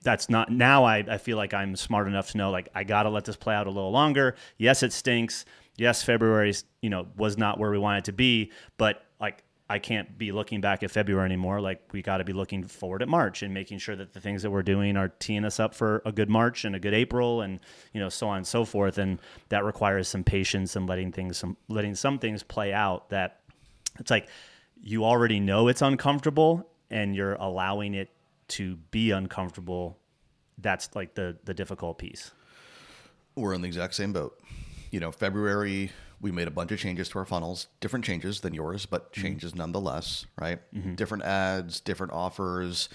that's 0.02 0.28
not 0.28 0.50
now 0.50 0.84
I, 0.84 0.98
I 0.98 1.16
feel 1.16 1.38
like 1.38 1.54
i'm 1.54 1.76
smart 1.76 2.08
enough 2.08 2.32
to 2.32 2.36
know 2.36 2.50
like 2.50 2.68
i 2.74 2.84
gotta 2.84 3.08
let 3.08 3.24
this 3.24 3.36
play 3.36 3.54
out 3.54 3.66
a 3.66 3.70
little 3.70 3.92
longer 3.92 4.34
yes 4.58 4.82
it 4.82 4.92
stinks 4.92 5.46
yes 5.78 6.02
february 6.02 6.52
you 6.82 6.90
know 6.90 7.06
was 7.16 7.38
not 7.38 7.58
where 7.58 7.70
we 7.70 7.78
wanted 7.78 8.04
to 8.06 8.12
be 8.12 8.50
but 8.76 9.06
like 9.20 9.44
I 9.72 9.78
can't 9.78 10.18
be 10.18 10.32
looking 10.32 10.60
back 10.60 10.82
at 10.82 10.90
February 10.90 11.24
anymore. 11.24 11.58
Like 11.62 11.80
we 11.92 12.02
got 12.02 12.18
to 12.18 12.24
be 12.24 12.34
looking 12.34 12.62
forward 12.62 13.00
at 13.00 13.08
March 13.08 13.42
and 13.42 13.54
making 13.54 13.78
sure 13.78 13.96
that 13.96 14.12
the 14.12 14.20
things 14.20 14.42
that 14.42 14.50
we're 14.50 14.62
doing 14.62 14.98
are 14.98 15.08
teeing 15.08 15.46
us 15.46 15.58
up 15.58 15.74
for 15.74 16.02
a 16.04 16.12
good 16.12 16.28
March 16.28 16.66
and 16.66 16.76
a 16.76 16.78
good 16.78 16.92
April, 16.92 17.40
and 17.40 17.58
you 17.94 18.00
know 18.00 18.10
so 18.10 18.28
on 18.28 18.36
and 18.36 18.46
so 18.46 18.66
forth. 18.66 18.98
And 18.98 19.18
that 19.48 19.64
requires 19.64 20.08
some 20.08 20.24
patience 20.24 20.76
and 20.76 20.86
letting 20.86 21.10
things 21.10 21.38
some 21.38 21.56
letting 21.68 21.94
some 21.94 22.18
things 22.18 22.42
play 22.42 22.74
out. 22.74 23.08
That 23.08 23.40
it's 23.98 24.10
like 24.10 24.28
you 24.78 25.06
already 25.06 25.40
know 25.40 25.68
it's 25.68 25.80
uncomfortable, 25.80 26.68
and 26.90 27.16
you're 27.16 27.36
allowing 27.36 27.94
it 27.94 28.10
to 28.48 28.76
be 28.90 29.10
uncomfortable. 29.10 29.98
That's 30.58 30.94
like 30.94 31.14
the 31.14 31.38
the 31.44 31.54
difficult 31.54 31.96
piece. 31.96 32.30
We're 33.36 33.54
in 33.54 33.62
the 33.62 33.68
exact 33.68 33.94
same 33.94 34.12
boat. 34.12 34.38
You 34.90 35.00
know, 35.00 35.12
February 35.12 35.92
we 36.22 36.30
made 36.30 36.48
a 36.48 36.52
bunch 36.52 36.70
of 36.70 36.78
changes 36.78 37.08
to 37.10 37.18
our 37.18 37.26
funnels, 37.26 37.66
different 37.80 38.04
changes 38.04 38.40
than 38.40 38.54
yours, 38.54 38.86
but 38.86 39.12
mm-hmm. 39.12 39.22
changes 39.22 39.50
mm-hmm. 39.50 39.58
nonetheless, 39.58 40.24
right? 40.40 40.60
Mm-hmm. 40.72 40.94
Different 40.94 41.24
ads, 41.24 41.80
different 41.80 42.12
offers. 42.12 42.88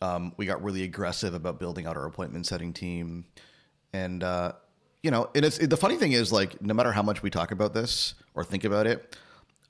Um, 0.00 0.32
we 0.36 0.46
got 0.46 0.62
really 0.62 0.84
aggressive 0.84 1.34
about 1.34 1.58
building 1.58 1.86
out 1.86 1.96
our 1.96 2.06
appointment 2.06 2.46
setting 2.46 2.72
team. 2.72 3.26
And, 3.92 4.22
uh, 4.22 4.52
you 5.02 5.10
know, 5.10 5.28
and 5.34 5.44
it's 5.44 5.58
the 5.58 5.76
funny 5.76 5.96
thing 5.96 6.12
is 6.12 6.32
like, 6.32 6.62
no 6.62 6.72
matter 6.72 6.92
how 6.92 7.02
much 7.02 7.20
we 7.20 7.30
talk 7.30 7.50
about 7.50 7.74
this 7.74 8.14
or 8.34 8.44
think 8.44 8.62
about 8.62 8.86
it, 8.86 9.16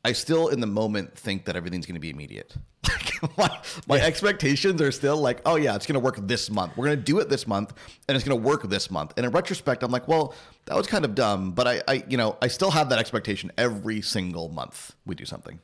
I 0.05 0.13
still 0.13 0.49
in 0.49 0.61
the 0.61 0.67
moment 0.67 1.17
think 1.19 1.47
that 1.47 1.57
everything's 1.57 1.87
going 1.87 1.95
to 1.95 2.01
be 2.01 2.11
immediate. 2.11 2.55
my, 3.37 3.61
my 3.87 3.97
yeah. 3.97 4.05
expectations 4.05 4.81
are 4.81 4.93
still 4.93 5.17
like, 5.17 5.41
oh 5.47 5.57
yeah, 5.57 5.75
it's 5.75 5.87
going 5.87 5.95
to 5.95 6.01
work 6.01 6.17
this 6.27 6.51
month. 6.51 6.77
We're 6.77 6.87
going 6.87 6.99
to 6.99 7.03
do 7.03 7.19
it 7.19 7.29
this 7.29 7.47
month, 7.47 7.73
and 8.09 8.17
it's 8.17 8.27
going 8.27 8.41
to 8.41 8.47
work 8.47 8.63
this 8.65 8.91
month. 8.91 9.15
And 9.17 9.27
in 9.27 9.33
retrospect, 9.33 9.83
I'm 9.83 9.91
like, 9.91 10.09
well, 10.09 10.35
that 10.67 10.77
was 10.77 10.87
kind 10.87 11.05
of 11.05 11.15
dumb, 11.15 11.53
but 11.53 11.67
I, 11.67 11.83
I, 11.89 12.05
you 12.09 12.17
know, 12.17 12.37
I 12.43 12.49
still 12.49 12.71
have 12.71 12.89
that 12.91 12.99
expectation 12.99 13.53
every 13.59 14.01
single 14.03 14.49
month 14.49 14.95
we 15.07 15.15
do 15.15 15.25
something. 15.25 15.61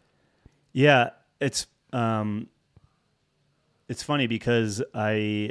Yeah, 0.72 1.10
it's 1.40 1.66
um, 1.92 2.48
it's 3.88 4.02
funny 4.02 4.26
because 4.26 4.82
I 4.94 5.50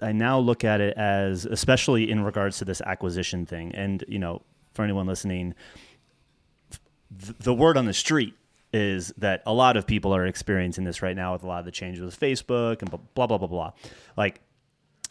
I 0.00 0.12
now 0.12 0.38
look 0.38 0.64
at 0.64 0.80
it 0.80 0.96
as, 0.96 1.44
especially 1.44 2.10
in 2.10 2.22
regards 2.22 2.58
to 2.58 2.64
this 2.64 2.80
acquisition 2.80 3.44
thing, 3.44 3.74
and 3.74 4.02
you 4.08 4.18
know, 4.18 4.42
for 4.72 4.82
anyone 4.82 5.06
listening 5.06 5.54
the 7.10 7.54
word 7.54 7.76
on 7.76 7.86
the 7.86 7.92
street 7.92 8.34
is 8.72 9.12
that 9.18 9.42
a 9.46 9.52
lot 9.52 9.76
of 9.76 9.86
people 9.86 10.14
are 10.14 10.26
experiencing 10.26 10.84
this 10.84 11.02
right 11.02 11.16
now 11.16 11.32
with 11.32 11.42
a 11.42 11.46
lot 11.46 11.58
of 11.58 11.64
the 11.64 11.72
changes 11.72 12.02
with 12.02 12.18
Facebook 12.18 12.80
and 12.80 12.90
blah 12.90 13.26
blah 13.26 13.38
blah 13.38 13.48
blah. 13.48 13.72
Like, 14.16 14.40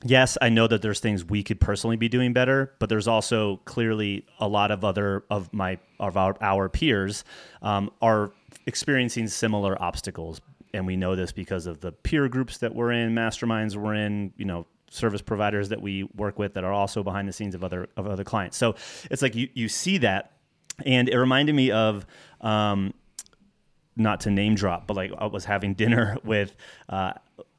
yes, 0.03 0.37
I 0.41 0.49
know 0.49 0.67
that 0.67 0.81
there's 0.81 0.99
things 0.99 1.25
we 1.25 1.43
could 1.43 1.59
personally 1.59 1.97
be 1.97 2.09
doing 2.09 2.33
better, 2.33 2.73
but 2.79 2.89
there's 2.89 3.07
also 3.07 3.57
clearly 3.65 4.25
a 4.39 4.47
lot 4.47 4.71
of 4.71 4.83
other 4.85 5.23
of 5.29 5.53
my 5.53 5.77
of 5.99 6.17
our, 6.17 6.35
our 6.41 6.69
peers 6.69 7.23
um, 7.61 7.91
are 8.01 8.31
experiencing 8.65 9.27
similar 9.27 9.81
obstacles, 9.81 10.39
and 10.73 10.85
we 10.85 10.95
know 10.95 11.15
this 11.15 11.31
because 11.31 11.65
of 11.65 11.81
the 11.81 11.91
peer 11.91 12.27
groups 12.29 12.59
that 12.59 12.73
we're 12.73 12.91
in, 12.91 13.13
masterminds 13.13 13.75
we're 13.75 13.95
in, 13.95 14.33
you 14.37 14.45
know, 14.45 14.65
service 14.89 15.21
providers 15.21 15.69
that 15.69 15.81
we 15.81 16.03
work 16.15 16.39
with 16.39 16.53
that 16.53 16.63
are 16.63 16.73
also 16.73 17.03
behind 17.03 17.27
the 17.27 17.33
scenes 17.33 17.55
of 17.55 17.63
other 17.63 17.89
of 17.97 18.07
other 18.07 18.23
clients. 18.23 18.57
So 18.57 18.75
it's 19.11 19.21
like 19.21 19.35
you 19.35 19.49
you 19.53 19.67
see 19.67 19.97
that 19.99 20.33
and 20.85 21.09
it 21.09 21.17
reminded 21.17 21.55
me 21.55 21.71
of 21.71 22.05
um, 22.41 22.93
not 23.99 24.21
to 24.21 24.31
name 24.31 24.55
drop, 24.55 24.87
but 24.87 24.95
like 24.95 25.11
I 25.17 25.27
was 25.27 25.45
having 25.45 25.73
dinner 25.73 26.17
with 26.23 26.55
uh, 26.87 27.13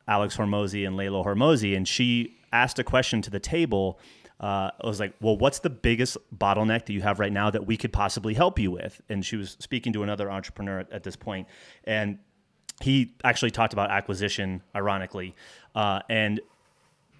Alex 0.08 0.36
Hormozi 0.36 0.86
and 0.86 0.96
Leila 0.96 1.22
Hormozi, 1.24 1.76
and 1.76 1.86
she 1.86 2.36
asked 2.52 2.78
a 2.78 2.84
question 2.84 3.22
to 3.22 3.30
the 3.30 3.40
table. 3.40 4.00
Uh, 4.40 4.70
I 4.82 4.86
was 4.86 4.98
like, 4.98 5.14
"Well, 5.20 5.36
what's 5.36 5.58
the 5.58 5.70
biggest 5.70 6.16
bottleneck 6.36 6.86
that 6.86 6.92
you 6.92 7.02
have 7.02 7.20
right 7.20 7.32
now 7.32 7.50
that 7.50 7.66
we 7.66 7.76
could 7.76 7.92
possibly 7.92 8.34
help 8.34 8.58
you 8.58 8.70
with?" 8.70 9.00
And 9.08 9.24
she 9.24 9.36
was 9.36 9.56
speaking 9.60 9.92
to 9.92 10.02
another 10.02 10.30
entrepreneur 10.30 10.80
at, 10.80 10.90
at 10.90 11.02
this 11.02 11.14
point, 11.16 11.46
and 11.84 12.18
he 12.80 13.14
actually 13.22 13.50
talked 13.50 13.74
about 13.74 13.90
acquisition, 13.90 14.62
ironically, 14.74 15.34
uh, 15.74 16.00
and 16.08 16.40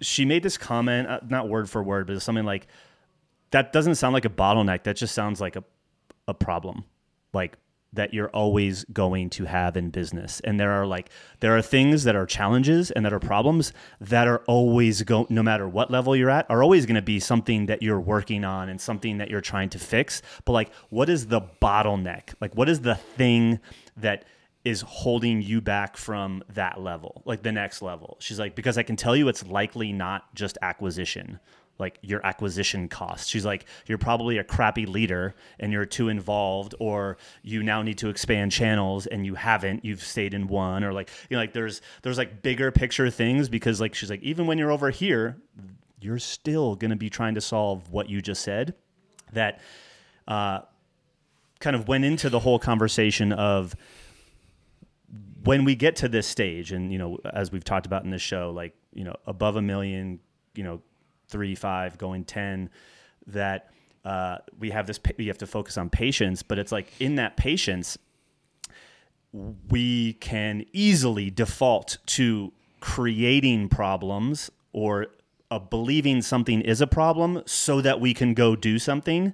she 0.01 0.25
made 0.25 0.41
this 0.41 0.57
comment, 0.57 1.07
uh, 1.07 1.19
not 1.29 1.47
word 1.47 1.69
for 1.69 1.83
word, 1.83 2.07
but 2.07 2.19
something 2.23 2.45
like, 2.45 2.67
"That 3.51 3.71
doesn't 3.71 3.95
sound 3.95 4.13
like 4.13 4.25
a 4.25 4.29
bottleneck. 4.29 4.83
That 4.83 4.95
just 4.95 5.13
sounds 5.13 5.39
like 5.39 5.55
a 5.55 5.63
a 6.27 6.33
problem." 6.33 6.85
Like 7.33 7.57
that 7.93 8.13
you're 8.13 8.29
always 8.29 8.85
going 8.85 9.29
to 9.31 9.45
have 9.45 9.75
in 9.75 9.89
business. 9.89 10.39
And 10.43 10.59
there 10.59 10.71
are 10.71 10.85
like 10.85 11.09
there 11.39 11.55
are 11.55 11.61
things 11.61 12.03
that 12.05 12.15
are 12.15 12.25
challenges 12.25 12.91
and 12.91 13.05
that 13.05 13.13
are 13.13 13.19
problems 13.19 13.73
that 13.99 14.27
are 14.27 14.43
always 14.47 15.01
go 15.03 15.27
no 15.29 15.43
matter 15.43 15.67
what 15.67 15.91
level 15.91 16.15
you're 16.15 16.29
at 16.29 16.45
are 16.49 16.63
always 16.63 16.85
going 16.85 16.95
to 16.95 17.01
be 17.01 17.19
something 17.19 17.65
that 17.65 17.81
you're 17.81 17.99
working 17.99 18.43
on 18.45 18.69
and 18.69 18.79
something 18.79 19.17
that 19.17 19.29
you're 19.29 19.41
trying 19.41 19.69
to 19.69 19.79
fix. 19.79 20.21
But 20.45 20.53
like 20.53 20.71
what 20.89 21.09
is 21.09 21.27
the 21.27 21.41
bottleneck? 21.61 22.33
Like 22.39 22.55
what 22.55 22.69
is 22.69 22.81
the 22.81 22.95
thing 22.95 23.59
that 23.97 24.25
is 24.63 24.81
holding 24.81 25.41
you 25.41 25.59
back 25.59 25.97
from 25.97 26.43
that 26.49 26.79
level, 26.79 27.23
like 27.25 27.41
the 27.41 27.51
next 27.51 27.81
level. 27.81 28.15
She's 28.19 28.37
like, 28.37 28.55
because 28.55 28.77
I 28.77 28.83
can 28.83 28.95
tell 28.95 29.15
you 29.15 29.27
it's 29.27 29.45
likely 29.47 29.91
not 29.91 30.33
just 30.35 30.57
acquisition 30.61 31.39
like 31.81 31.99
your 32.01 32.25
acquisition 32.25 32.87
costs. 32.87 33.27
She's 33.27 33.45
like, 33.45 33.65
you're 33.87 33.97
probably 33.97 34.37
a 34.37 34.43
crappy 34.43 34.85
leader 34.85 35.35
and 35.59 35.73
you're 35.73 35.85
too 35.85 36.07
involved, 36.07 36.75
or 36.79 37.17
you 37.43 37.63
now 37.63 37.81
need 37.81 37.97
to 37.97 38.09
expand 38.09 38.53
channels 38.53 39.07
and 39.07 39.25
you 39.25 39.35
haven't. 39.35 39.83
You've 39.83 40.03
stayed 40.03 40.33
in 40.33 40.47
one, 40.47 40.85
or 40.85 40.93
like 40.93 41.09
you 41.29 41.35
know, 41.35 41.41
like 41.41 41.51
there's 41.51 41.81
there's 42.03 42.17
like 42.17 42.41
bigger 42.41 42.71
picture 42.71 43.09
things 43.09 43.49
because 43.49 43.81
like 43.81 43.95
she's 43.95 44.09
like, 44.09 44.23
even 44.23 44.47
when 44.47 44.57
you're 44.57 44.71
over 44.71 44.91
here, 44.91 45.35
you're 45.99 46.19
still 46.19 46.75
gonna 46.75 46.95
be 46.95 47.09
trying 47.09 47.35
to 47.35 47.41
solve 47.41 47.91
what 47.91 48.09
you 48.09 48.21
just 48.21 48.43
said. 48.43 48.75
That 49.33 49.59
uh, 50.27 50.61
kind 51.59 51.75
of 51.75 51.87
went 51.87 52.05
into 52.05 52.29
the 52.29 52.39
whole 52.39 52.59
conversation 52.59 53.33
of 53.33 53.75
when 55.43 55.65
we 55.65 55.75
get 55.75 55.95
to 55.97 56.07
this 56.07 56.27
stage, 56.27 56.71
and 56.71 56.91
you 56.91 56.97
know, 56.97 57.17
as 57.33 57.51
we've 57.51 57.63
talked 57.63 57.85
about 57.85 58.03
in 58.03 58.11
this 58.11 58.21
show, 58.21 58.51
like 58.51 58.75
you 58.93 59.03
know, 59.03 59.15
above 59.25 59.55
a 59.55 59.61
million, 59.61 60.19
you 60.53 60.63
know, 60.63 60.81
three, 61.31 61.55
five, 61.55 61.97
going 61.97 62.23
10, 62.23 62.69
that 63.27 63.71
uh, 64.05 64.37
we 64.59 64.69
have 64.71 64.85
this, 64.85 64.99
we 65.17 65.27
have 65.27 65.37
to 65.39 65.47
focus 65.47 65.77
on 65.77 65.89
patience, 65.89 66.43
but 66.43 66.59
it's 66.59 66.71
like 66.71 66.91
in 66.99 67.15
that 67.15 67.37
patience, 67.37 67.97
we 69.69 70.13
can 70.13 70.65
easily 70.73 71.29
default 71.29 71.97
to 72.05 72.51
creating 72.81 73.69
problems 73.69 74.51
or 74.73 75.07
uh, 75.49 75.59
believing 75.59 76.21
something 76.21 76.61
is 76.61 76.81
a 76.81 76.87
problem 76.87 77.41
so 77.45 77.81
that 77.81 77.99
we 77.99 78.13
can 78.13 78.33
go 78.33 78.55
do 78.55 78.77
something. 78.77 79.33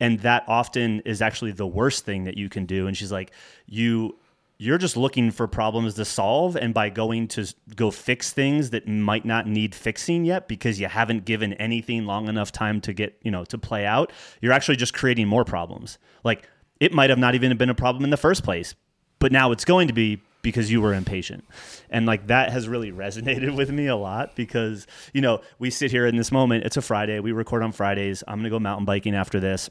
And 0.00 0.20
that 0.20 0.44
often 0.48 1.00
is 1.00 1.22
actually 1.22 1.52
the 1.52 1.66
worst 1.66 2.04
thing 2.04 2.24
that 2.24 2.36
you 2.36 2.48
can 2.48 2.66
do. 2.66 2.86
And 2.86 2.96
she's 2.96 3.12
like 3.12 3.32
you 3.66 4.16
you're 4.56 4.78
just 4.78 4.96
looking 4.96 5.30
for 5.30 5.46
problems 5.46 5.94
to 5.94 6.04
solve 6.04 6.56
and 6.56 6.72
by 6.72 6.88
going 6.88 7.26
to 7.28 7.46
go 7.74 7.90
fix 7.90 8.32
things 8.32 8.70
that 8.70 8.86
might 8.86 9.24
not 9.24 9.46
need 9.46 9.74
fixing 9.74 10.24
yet 10.24 10.46
because 10.46 10.78
you 10.78 10.86
haven't 10.86 11.24
given 11.24 11.52
anything 11.54 12.06
long 12.06 12.28
enough 12.28 12.52
time 12.52 12.80
to 12.80 12.92
get 12.92 13.18
you 13.22 13.30
know 13.30 13.44
to 13.44 13.58
play 13.58 13.84
out 13.84 14.12
you're 14.40 14.52
actually 14.52 14.76
just 14.76 14.94
creating 14.94 15.26
more 15.26 15.44
problems. 15.44 15.98
Like 16.22 16.48
it 16.80 16.92
might 16.92 17.10
have 17.10 17.18
not 17.18 17.34
even 17.34 17.56
been 17.56 17.70
a 17.70 17.74
problem 17.74 18.04
in 18.04 18.10
the 18.10 18.16
first 18.16 18.44
place 18.44 18.74
but 19.18 19.32
now 19.32 19.52
it's 19.52 19.64
going 19.64 19.88
to 19.88 19.94
be 19.94 20.20
because 20.42 20.70
you 20.70 20.80
were 20.80 20.92
impatient. 20.92 21.44
And 21.88 22.04
like 22.06 22.26
that 22.28 22.52
has 22.52 22.68
really 22.68 22.92
resonated 23.04 23.56
with 23.56 23.70
me 23.70 23.86
a 23.86 23.96
lot 23.96 24.36
because 24.36 24.86
you 25.12 25.20
know 25.20 25.40
we 25.58 25.70
sit 25.70 25.90
here 25.90 26.06
in 26.06 26.16
this 26.16 26.30
moment 26.30 26.64
it's 26.64 26.76
a 26.76 26.82
friday 26.82 27.18
we 27.18 27.32
record 27.32 27.62
on 27.62 27.72
fridays 27.72 28.22
i'm 28.28 28.36
going 28.36 28.44
to 28.44 28.50
go 28.50 28.60
mountain 28.60 28.84
biking 28.84 29.14
after 29.16 29.40
this. 29.40 29.68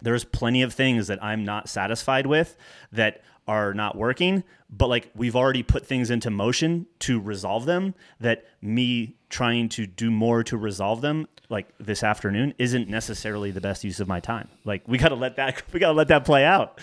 There's 0.00 0.24
plenty 0.24 0.62
of 0.62 0.74
things 0.74 1.06
that 1.06 1.22
i'm 1.24 1.44
not 1.44 1.68
satisfied 1.68 2.26
with 2.26 2.56
that 2.92 3.22
are 3.48 3.72
not 3.72 3.96
working, 3.96 4.44
but 4.70 4.88
like 4.88 5.10
we've 5.16 5.34
already 5.34 5.62
put 5.62 5.86
things 5.86 6.10
into 6.10 6.30
motion 6.30 6.86
to 7.00 7.18
resolve 7.18 7.64
them 7.64 7.94
that 8.20 8.44
me 8.60 9.16
trying 9.30 9.68
to 9.70 9.86
do 9.86 10.10
more 10.10 10.44
to 10.44 10.56
resolve 10.56 11.00
them 11.00 11.26
like 11.48 11.66
this 11.78 12.02
afternoon 12.02 12.54
isn't 12.58 12.88
necessarily 12.88 13.50
the 13.50 13.60
best 13.60 13.82
use 13.82 14.00
of 14.00 14.06
my 14.06 14.20
time. 14.20 14.48
Like 14.64 14.86
we 14.86 14.98
got 14.98 15.08
to 15.08 15.14
let 15.14 15.36
that 15.36 15.62
we 15.72 15.80
got 15.80 15.88
to 15.88 15.94
let 15.94 16.08
that 16.08 16.24
play 16.24 16.44
out. 16.44 16.80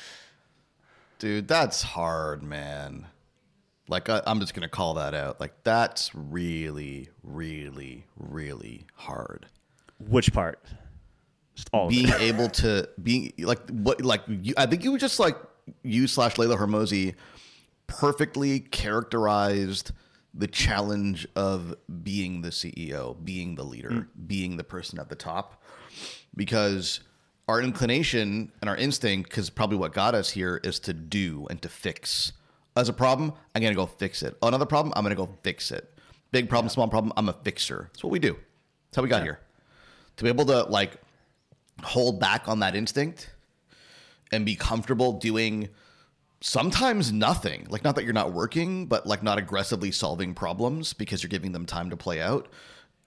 Dude, 1.20 1.48
that's 1.48 1.82
hard, 1.82 2.44
man. 2.44 3.06
Like 3.88 4.10
I, 4.10 4.22
I'm 4.26 4.40
just 4.40 4.54
going 4.54 4.64
to 4.64 4.70
call 4.70 4.96
that 4.96 5.14
out. 5.14 5.40
Like 5.40 5.54
that's 5.64 6.14
really 6.16 7.10
really 7.24 8.06
really 8.18 8.88
hard. 8.96 9.46
Which 10.00 10.34
part? 10.34 10.60
Just 11.54 11.70
all 11.72 11.88
being 11.88 12.12
able 12.20 12.50
to 12.50 12.90
being 13.02 13.34
like 13.40 13.70
what 13.70 14.02
like 14.02 14.24
you, 14.28 14.56
I 14.58 14.66
think 14.66 14.84
you 14.84 14.92
were 14.92 14.98
just 14.98 15.20
like 15.20 15.38
you 15.84 16.08
slash 16.08 16.38
Leila 16.38 16.58
Hormozi 16.58 17.16
perfectly 17.88 18.60
characterized 18.60 19.92
the 20.34 20.48
challenge 20.48 21.28
of 21.36 21.76
being 22.04 22.42
the 22.42 22.50
CEO, 22.50 23.16
being 23.24 23.56
the 23.56 23.64
leader, 23.64 23.90
mm. 23.90 24.08
being 24.28 24.58
the 24.58 24.64
person 24.64 25.00
at 25.00 25.10
the 25.10 25.16
top. 25.16 25.64
Because 26.36 27.00
our 27.48 27.62
inclination 27.62 28.52
and 28.60 28.70
our 28.70 28.76
instinct, 28.76 29.30
because 29.30 29.50
probably 29.50 29.78
what 29.78 29.94
got 29.94 30.14
us 30.14 30.30
here, 30.30 30.60
is 30.64 30.80
to 30.80 30.94
do 30.94 31.48
and 31.50 31.62
to 31.62 31.70
fix. 31.70 32.34
As 32.76 32.90
a 32.90 32.94
problem, 32.94 33.32
I'm 33.54 33.62
going 33.62 33.74
to 33.74 33.78
go 33.78 33.86
fix 33.86 34.24
it. 34.24 34.36
Another 34.42 34.66
problem, 34.66 34.94
I'm 34.96 35.04
going 35.04 35.16
to 35.16 35.26
go 35.26 35.30
fix 35.44 35.72
it. 35.72 35.94
Big 36.32 36.50
problem, 36.50 36.66
yeah. 36.66 36.74
small 36.74 36.88
problem, 36.90 37.14
I'm 37.16 37.30
a 37.30 37.34
fixer. 37.34 37.90
That's 37.94 38.04
what 38.04 38.12
we 38.12 38.20
do. 38.20 38.34
That's 38.34 38.98
how 38.98 39.04
we 39.04 39.10
got 39.10 39.20
yeah. 39.20 39.24
here. 39.24 39.40
To 40.18 40.24
be 40.24 40.30
able 40.30 40.46
to 40.46 40.64
like 40.64 40.98
hold 41.84 42.20
back 42.20 42.50
on 42.50 42.60
that 42.60 42.76
instinct 42.76 43.30
and 44.36 44.46
be 44.46 44.56
comfortable 44.56 45.14
doing 45.14 45.70
sometimes 46.42 47.12
nothing. 47.12 47.66
Like 47.70 47.84
not 47.84 47.96
that 47.96 48.04
you're 48.04 48.14
not 48.14 48.34
working, 48.34 48.86
but 48.86 49.08
like 49.08 49.24
not 49.24 49.40
aggressively 49.40 49.92
solving 49.92 50.36
problems 50.36 50.94
because 50.94 51.24
you're 51.24 51.30
giving 51.30 51.54
them 51.54 51.66
time 51.66 51.90
to 51.90 51.98
play 51.98 52.22
out. 52.22 52.48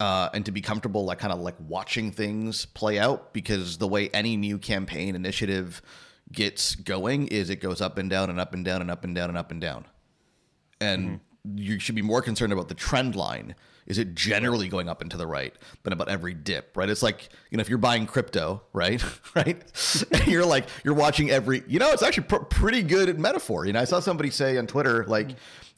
Uh, 0.01 0.29
and 0.33 0.45
to 0.45 0.53
be 0.53 0.61
comfortable, 0.61 1.05
like 1.05 1.19
kind 1.19 1.33
of 1.33 1.41
like 1.41 1.57
watching 1.67 2.13
things 2.13 2.67
play 2.67 3.01
out, 3.01 3.33
because 3.33 3.79
the 3.79 3.89
way 3.89 4.09
any 4.11 4.37
new 4.37 4.57
campaign 4.57 5.17
initiative 5.17 5.83
gets 6.31 6.77
going 6.77 7.27
is 7.29 7.51
it 7.51 7.57
goes 7.57 7.81
up 7.81 7.99
and 7.99 8.09
down 8.09 8.31
and 8.31 8.39
up 8.39 8.55
and 8.55 8.65
down 8.65 8.81
and 8.81 8.93
up 8.93 9.03
and 9.03 9.15
down 9.15 9.29
and 9.29 9.37
up 9.37 9.51
and 9.51 9.61
down. 9.61 9.85
And 10.81 11.21
mm-hmm. 11.45 11.59
you 11.59 11.81
should 11.81 11.97
be 11.97 12.03
more 12.03 12.23
concerned 12.23 12.53
about 12.53 12.69
the 12.69 12.75
trend 12.75 13.17
line 13.17 13.57
is 13.89 13.99
it 13.99 14.15
generally 14.15 14.69
going 14.69 14.89
up 14.89 15.01
and 15.01 15.11
to 15.11 15.17
the 15.17 15.27
right 15.27 15.53
than 15.83 15.93
about 15.93 16.09
every 16.09 16.35
dip, 16.35 16.77
right? 16.77 16.89
It's 16.89 17.03
like, 17.03 17.31
you 17.51 17.57
know, 17.57 17.63
if 17.63 17.69
you're 17.69 17.79
buying 17.79 18.07
crypto, 18.07 18.63
right? 18.73 19.03
right? 19.35 19.61
and 20.13 20.27
you're 20.27 20.47
like, 20.47 20.67
you're 20.85 20.95
watching 20.95 21.31
every, 21.31 21.65
you 21.67 21.79
know, 21.79 21.91
it's 21.91 22.03
actually 22.03 22.25
pr- 22.25 22.37
pretty 22.37 22.83
good 22.83 23.09
at 23.09 23.19
metaphor. 23.19 23.65
You 23.65 23.73
know, 23.73 23.81
I 23.81 23.85
saw 23.85 23.99
somebody 23.99 24.31
say 24.31 24.59
on 24.59 24.67
Twitter, 24.67 25.05
like, 25.07 25.31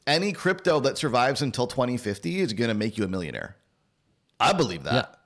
any 0.06 0.32
crypto 0.32 0.80
that 0.80 0.98
survives 0.98 1.40
until 1.40 1.66
2050 1.68 2.40
is 2.40 2.52
going 2.52 2.68
to 2.68 2.74
make 2.74 2.98
you 2.98 3.04
a 3.04 3.08
millionaire. 3.08 3.56
I 4.40 4.52
believe 4.52 4.82
that. 4.84 4.92
Yeah. 4.92 5.16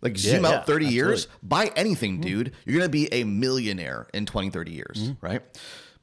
Like 0.00 0.18
zoom 0.18 0.42
yeah, 0.42 0.48
out 0.48 0.52
yeah, 0.52 0.60
30 0.62 0.64
absolutely. 0.64 0.94
years, 0.94 1.28
buy 1.44 1.70
anything, 1.76 2.14
mm-hmm. 2.14 2.22
dude. 2.22 2.52
You're 2.64 2.78
going 2.78 2.86
to 2.86 2.90
be 2.90 3.12
a 3.12 3.22
millionaire 3.22 4.08
in 4.12 4.26
20, 4.26 4.50
30 4.50 4.72
years, 4.72 4.96
mm-hmm. 4.98 5.24
right? 5.24 5.42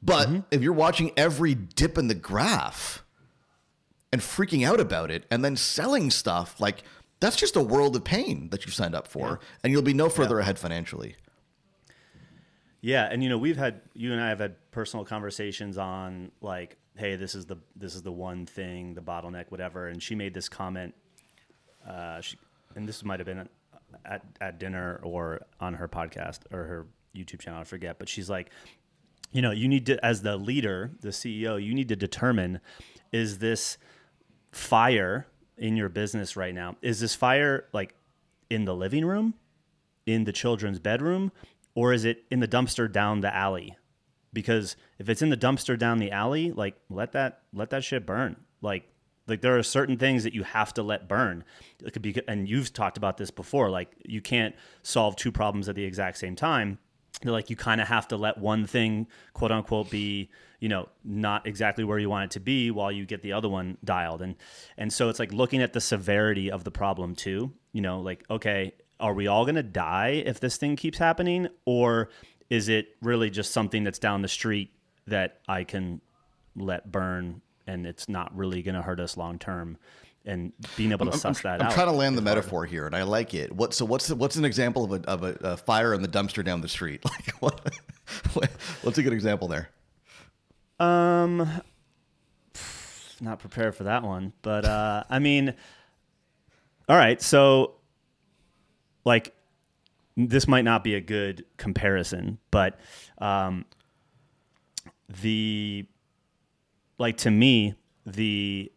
But 0.02 0.28
mm-hmm. 0.28 0.40
if 0.50 0.62
you're 0.62 0.72
watching 0.72 1.12
every 1.18 1.54
dip 1.54 1.98
in 1.98 2.08
the 2.08 2.14
graph, 2.14 3.04
and 4.12 4.20
freaking 4.20 4.66
out 4.66 4.80
about 4.80 5.10
it 5.10 5.24
and 5.30 5.44
then 5.44 5.56
selling 5.56 6.10
stuff 6.10 6.60
like 6.60 6.82
that's 7.20 7.36
just 7.36 7.56
a 7.56 7.60
world 7.60 7.94
of 7.94 8.04
pain 8.04 8.48
that 8.50 8.64
you 8.64 8.72
signed 8.72 8.94
up 8.94 9.06
for 9.06 9.28
yeah. 9.28 9.36
and 9.62 9.72
you'll 9.72 9.82
be 9.82 9.94
no 9.94 10.08
further 10.08 10.36
yeah. 10.36 10.42
ahead 10.42 10.58
financially 10.58 11.16
yeah 12.80 13.08
and 13.10 13.22
you 13.22 13.28
know 13.28 13.38
we've 13.38 13.56
had 13.56 13.80
you 13.94 14.12
and 14.12 14.20
i 14.20 14.28
have 14.28 14.40
had 14.40 14.56
personal 14.70 15.04
conversations 15.04 15.78
on 15.78 16.30
like 16.40 16.76
hey 16.96 17.16
this 17.16 17.34
is 17.34 17.46
the 17.46 17.56
this 17.76 17.94
is 17.94 18.02
the 18.02 18.12
one 18.12 18.46
thing 18.46 18.94
the 18.94 19.00
bottleneck 19.00 19.46
whatever 19.48 19.88
and 19.88 20.02
she 20.02 20.14
made 20.14 20.34
this 20.34 20.48
comment 20.48 20.94
uh, 21.88 22.20
she, 22.20 22.36
and 22.76 22.86
this 22.86 23.02
might 23.02 23.18
have 23.18 23.26
been 23.26 23.48
at, 24.04 24.22
at 24.40 24.58
dinner 24.58 25.00
or 25.02 25.40
on 25.60 25.74
her 25.74 25.88
podcast 25.88 26.40
or 26.52 26.64
her 26.64 26.86
youtube 27.16 27.40
channel 27.40 27.60
i 27.60 27.64
forget 27.64 27.98
but 27.98 28.08
she's 28.08 28.28
like 28.28 28.50
you 29.32 29.42
know 29.42 29.50
you 29.50 29.66
need 29.68 29.86
to 29.86 30.04
as 30.04 30.22
the 30.22 30.36
leader 30.36 30.90
the 31.00 31.08
ceo 31.08 31.62
you 31.62 31.74
need 31.74 31.88
to 31.88 31.96
determine 31.96 32.60
is 33.12 33.38
this 33.38 33.78
fire 34.52 35.26
in 35.56 35.76
your 35.76 35.88
business 35.88 36.36
right 36.36 36.54
now? 36.54 36.76
Is 36.82 37.00
this 37.00 37.14
fire 37.14 37.66
like 37.72 37.94
in 38.48 38.64
the 38.64 38.74
living 38.74 39.04
room 39.04 39.34
in 40.06 40.24
the 40.24 40.32
children's 40.32 40.78
bedroom 40.78 41.30
or 41.74 41.92
is 41.92 42.04
it 42.04 42.24
in 42.30 42.40
the 42.40 42.48
dumpster 42.48 42.90
down 42.90 43.20
the 43.20 43.34
alley? 43.34 43.76
Because 44.32 44.76
if 44.98 45.08
it's 45.08 45.22
in 45.22 45.28
the 45.28 45.36
dumpster 45.36 45.78
down 45.78 45.98
the 45.98 46.10
alley 46.10 46.52
like 46.52 46.76
let 46.88 47.12
that 47.12 47.42
let 47.52 47.70
that 47.70 47.84
shit 47.84 48.06
burn. 48.06 48.36
Like 48.60 48.84
like 49.26 49.42
there 49.42 49.56
are 49.56 49.62
certain 49.62 49.96
things 49.96 50.24
that 50.24 50.34
you 50.34 50.42
have 50.42 50.74
to 50.74 50.82
let 50.82 51.08
burn. 51.08 51.44
It 51.84 51.92
could 51.92 52.02
be 52.02 52.20
and 52.26 52.48
you've 52.48 52.72
talked 52.72 52.96
about 52.96 53.16
this 53.16 53.30
before 53.30 53.70
like 53.70 53.92
you 54.04 54.20
can't 54.20 54.54
solve 54.82 55.16
two 55.16 55.30
problems 55.30 55.68
at 55.68 55.76
the 55.76 55.84
exact 55.84 56.18
same 56.18 56.34
time 56.34 56.78
like 57.24 57.50
you 57.50 57.56
kind 57.56 57.80
of 57.80 57.88
have 57.88 58.08
to 58.08 58.16
let 58.16 58.38
one 58.38 58.66
thing 58.66 59.06
quote 59.34 59.52
unquote 59.52 59.90
be 59.90 60.30
you 60.58 60.68
know 60.68 60.88
not 61.04 61.46
exactly 61.46 61.84
where 61.84 61.98
you 61.98 62.08
want 62.08 62.24
it 62.24 62.30
to 62.30 62.40
be 62.40 62.70
while 62.70 62.90
you 62.90 63.04
get 63.04 63.22
the 63.22 63.32
other 63.32 63.48
one 63.48 63.76
dialed 63.84 64.22
and 64.22 64.36
and 64.78 64.92
so 64.92 65.08
it's 65.08 65.18
like 65.18 65.32
looking 65.32 65.62
at 65.62 65.72
the 65.72 65.80
severity 65.80 66.50
of 66.50 66.64
the 66.64 66.70
problem 66.70 67.14
too 67.14 67.52
you 67.72 67.80
know 67.80 68.00
like 68.00 68.24
okay 68.30 68.72
are 68.98 69.14
we 69.14 69.26
all 69.26 69.44
going 69.44 69.54
to 69.54 69.62
die 69.62 70.22
if 70.24 70.40
this 70.40 70.56
thing 70.56 70.76
keeps 70.76 70.98
happening 70.98 71.48
or 71.64 72.08
is 72.48 72.68
it 72.68 72.88
really 73.00 73.30
just 73.30 73.52
something 73.52 73.84
that's 73.84 73.98
down 73.98 74.22
the 74.22 74.28
street 74.28 74.72
that 75.06 75.40
I 75.48 75.64
can 75.64 76.00
let 76.56 76.90
burn 76.90 77.42
and 77.66 77.86
it's 77.86 78.08
not 78.08 78.36
really 78.36 78.62
going 78.62 78.74
to 78.74 78.82
hurt 78.82 78.98
us 79.00 79.16
long 79.16 79.38
term. 79.38 79.78
And 80.30 80.52
being 80.76 80.92
able 80.92 81.06
to 81.06 81.18
suss 81.18 81.38
I'm, 81.38 81.58
that 81.58 81.60
I'm 81.60 81.66
out. 81.66 81.72
trying 81.72 81.88
to 81.88 81.92
land 81.92 82.16
the 82.16 82.22
metaphor 82.22 82.64
here, 82.64 82.86
and 82.86 82.94
I 82.94 83.02
like 83.02 83.34
it. 83.34 83.52
What 83.52 83.74
so? 83.74 83.84
What's 83.84 84.10
what's 84.10 84.36
an 84.36 84.44
example 84.44 84.84
of 84.84 84.92
a 84.92 85.08
of 85.08 85.24
a, 85.24 85.36
a 85.40 85.56
fire 85.56 85.92
in 85.92 86.02
the 86.02 86.08
dumpster 86.08 86.44
down 86.44 86.60
the 86.60 86.68
street? 86.68 87.02
Like 87.10 87.30
what? 87.42 88.50
what's 88.82 88.98
a 88.98 89.02
good 89.02 89.12
example 89.12 89.48
there? 89.48 89.70
Um, 90.78 91.48
not 93.20 93.40
prepared 93.40 93.74
for 93.74 93.84
that 93.84 94.02
one, 94.02 94.32
but 94.42 94.64
uh, 94.64 95.04
I 95.10 95.18
mean, 95.18 95.54
all 96.88 96.96
right. 96.96 97.20
So, 97.20 97.74
like, 99.04 99.34
this 100.16 100.46
might 100.46 100.64
not 100.64 100.84
be 100.84 100.94
a 100.94 101.00
good 101.00 101.44
comparison, 101.56 102.38
but 102.50 102.78
um, 103.18 103.64
the 105.22 105.86
like 106.98 107.16
to 107.18 107.30
me 107.30 107.74
the 108.06 108.70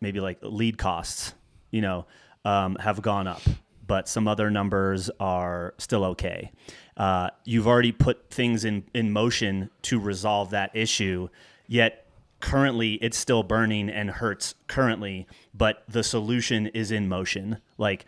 maybe 0.00 0.20
like 0.20 0.38
lead 0.42 0.78
costs, 0.78 1.34
you 1.70 1.80
know, 1.80 2.06
um, 2.44 2.76
have 2.76 3.02
gone 3.02 3.26
up, 3.26 3.42
but 3.86 4.08
some 4.08 4.26
other 4.26 4.50
numbers 4.50 5.10
are 5.20 5.74
still 5.78 6.04
okay. 6.04 6.52
Uh, 6.96 7.30
you've 7.44 7.66
already 7.66 7.92
put 7.92 8.30
things 8.30 8.64
in, 8.64 8.84
in 8.94 9.12
motion 9.12 9.70
to 9.82 9.98
resolve 9.98 10.50
that 10.50 10.70
issue, 10.74 11.28
yet 11.66 12.06
currently 12.40 12.94
it's 12.94 13.18
still 13.18 13.42
burning 13.42 13.90
and 13.90 14.10
hurts 14.10 14.54
currently, 14.66 15.26
but 15.54 15.84
the 15.88 16.02
solution 16.02 16.66
is 16.68 16.90
in 16.90 17.08
motion. 17.08 17.58
Like, 17.78 18.06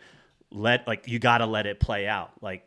let 0.53 0.87
like 0.87 1.07
you 1.07 1.19
got 1.19 1.39
to 1.39 1.45
let 1.45 1.65
it 1.65 1.79
play 1.79 2.07
out. 2.07 2.31
Like 2.41 2.65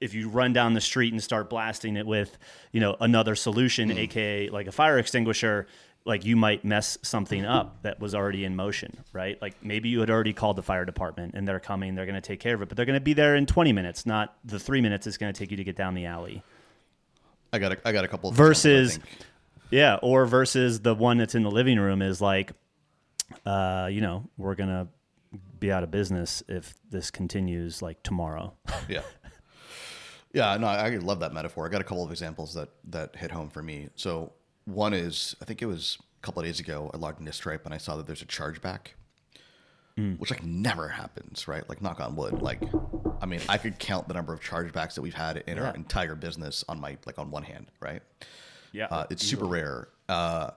if 0.00 0.12
you 0.14 0.28
run 0.28 0.52
down 0.52 0.74
the 0.74 0.80
street 0.80 1.12
and 1.12 1.22
start 1.22 1.48
blasting 1.48 1.96
it 1.96 2.06
with, 2.06 2.36
you 2.72 2.80
know, 2.80 2.96
another 3.00 3.34
solution, 3.34 3.88
mm. 3.90 3.96
aka 3.96 4.48
like 4.48 4.66
a 4.66 4.72
fire 4.72 4.98
extinguisher, 4.98 5.66
like 6.06 6.24
you 6.24 6.36
might 6.36 6.64
mess 6.64 6.96
something 7.02 7.44
up 7.44 7.82
that 7.82 7.98
was 8.00 8.14
already 8.14 8.44
in 8.44 8.54
motion, 8.54 8.96
right? 9.12 9.40
Like 9.42 9.62
maybe 9.62 9.88
you 9.88 10.00
had 10.00 10.08
already 10.08 10.32
called 10.32 10.56
the 10.56 10.62
fire 10.62 10.84
department 10.84 11.34
and 11.34 11.46
they're 11.46 11.60
coming, 11.60 11.94
they're 11.94 12.06
going 12.06 12.14
to 12.14 12.20
take 12.20 12.40
care 12.40 12.54
of 12.54 12.62
it, 12.62 12.68
but 12.68 12.76
they're 12.76 12.86
going 12.86 12.98
to 12.98 13.04
be 13.04 13.12
there 13.12 13.34
in 13.34 13.44
20 13.44 13.72
minutes, 13.72 14.06
not 14.06 14.36
the 14.44 14.58
3 14.58 14.80
minutes 14.80 15.06
it's 15.06 15.16
going 15.16 15.32
to 15.32 15.38
take 15.38 15.50
you 15.50 15.56
to 15.56 15.64
get 15.64 15.76
down 15.76 15.94
the 15.94 16.06
alley. 16.06 16.42
I 17.52 17.58
got 17.58 17.72
a, 17.72 17.88
I 17.88 17.92
got 17.92 18.04
a 18.04 18.08
couple 18.08 18.30
versus 18.30 18.98
yeah, 19.70 19.98
or 20.00 20.26
versus 20.26 20.80
the 20.80 20.94
one 20.94 21.18
that's 21.18 21.34
in 21.34 21.42
the 21.42 21.50
living 21.50 21.78
room 21.78 22.02
is 22.02 22.20
like 22.20 22.52
uh, 23.44 23.88
you 23.90 24.00
know, 24.00 24.28
we're 24.36 24.54
going 24.54 24.68
to 24.68 24.86
be 25.58 25.72
out 25.72 25.82
of 25.82 25.90
business 25.90 26.42
if 26.48 26.74
this 26.90 27.10
continues 27.10 27.82
like 27.82 28.02
tomorrow. 28.02 28.54
yeah. 28.88 29.02
Yeah, 30.32 30.56
no, 30.58 30.66
I 30.66 30.90
love 30.96 31.20
that 31.20 31.32
metaphor. 31.32 31.66
I 31.66 31.70
got 31.70 31.80
a 31.80 31.84
couple 31.84 32.04
of 32.04 32.10
examples 32.10 32.52
that 32.54 32.68
that 32.90 33.16
hit 33.16 33.30
home 33.30 33.48
for 33.48 33.62
me. 33.62 33.88
So 33.94 34.32
one 34.66 34.92
is, 34.92 35.34
I 35.40 35.44
think 35.44 35.62
it 35.62 35.66
was 35.66 35.98
a 36.22 36.26
couple 36.26 36.40
of 36.40 36.46
days 36.46 36.60
ago, 36.60 36.90
I 36.92 36.98
logged 36.98 37.20
into 37.20 37.32
Stripe 37.32 37.64
and 37.64 37.74
I 37.74 37.78
saw 37.78 37.96
that 37.96 38.06
there's 38.06 38.22
a 38.22 38.26
chargeback, 38.26 38.88
mm. 39.98 40.18
which 40.18 40.30
like 40.30 40.44
never 40.44 40.88
happens, 40.88 41.48
right? 41.48 41.66
Like 41.68 41.80
knock 41.80 42.00
on 42.00 42.16
wood. 42.16 42.42
Like, 42.42 42.62
I 43.20 43.26
mean, 43.26 43.40
I 43.48 43.58
could 43.58 43.78
count 43.78 44.08
the 44.08 44.14
number 44.14 44.32
of 44.32 44.40
chargebacks 44.40 44.94
that 44.94 45.02
we've 45.02 45.14
had 45.14 45.38
in 45.46 45.56
yeah. 45.56 45.68
our 45.68 45.74
entire 45.74 46.14
business 46.14 46.64
on 46.68 46.80
my 46.80 46.98
like 47.06 47.18
on 47.18 47.30
one 47.30 47.44
hand, 47.44 47.70
right? 47.80 48.02
Yeah, 48.72 48.86
uh, 48.90 49.06
it's 49.08 49.24
super 49.24 49.46
rare. 49.46 49.88
Uh, 50.08 50.50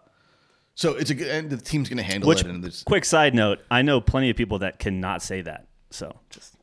so 0.76 0.96
it's 0.96 1.10
a 1.10 1.16
good, 1.16 1.28
and 1.28 1.50
the 1.50 1.58
team's 1.58 1.90
going 1.90 1.98
to 1.98 2.04
handle 2.04 2.28
Which, 2.28 2.42
it. 2.42 2.48
And 2.48 2.84
quick 2.86 3.06
side 3.06 3.36
note: 3.36 3.60
I 3.70 3.82
know 3.82 4.02
plenty 4.02 4.30
of 4.30 4.36
people 4.36 4.60
that 4.60 4.80
cannot 4.80 5.22
say 5.22 5.42
that. 5.42 5.68
So 5.92 6.16
just 6.30 6.56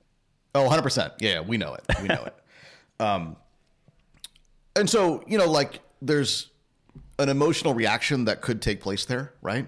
oh, 0.54 0.62
100 0.62 0.82
percent. 0.82 1.12
Yeah, 1.20 1.40
we 1.40 1.56
know 1.56 1.74
it. 1.74 1.84
We 2.02 2.08
know 2.08 2.24
it. 2.24 2.34
Um, 2.98 3.36
and 4.74 4.88
so 4.88 5.22
you 5.26 5.36
know, 5.36 5.50
like 5.50 5.80
there's 6.00 6.48
an 7.18 7.28
emotional 7.28 7.74
reaction 7.74 8.26
that 8.26 8.40
could 8.40 8.60
take 8.62 8.80
place 8.80 9.04
there, 9.04 9.32
right? 9.42 9.66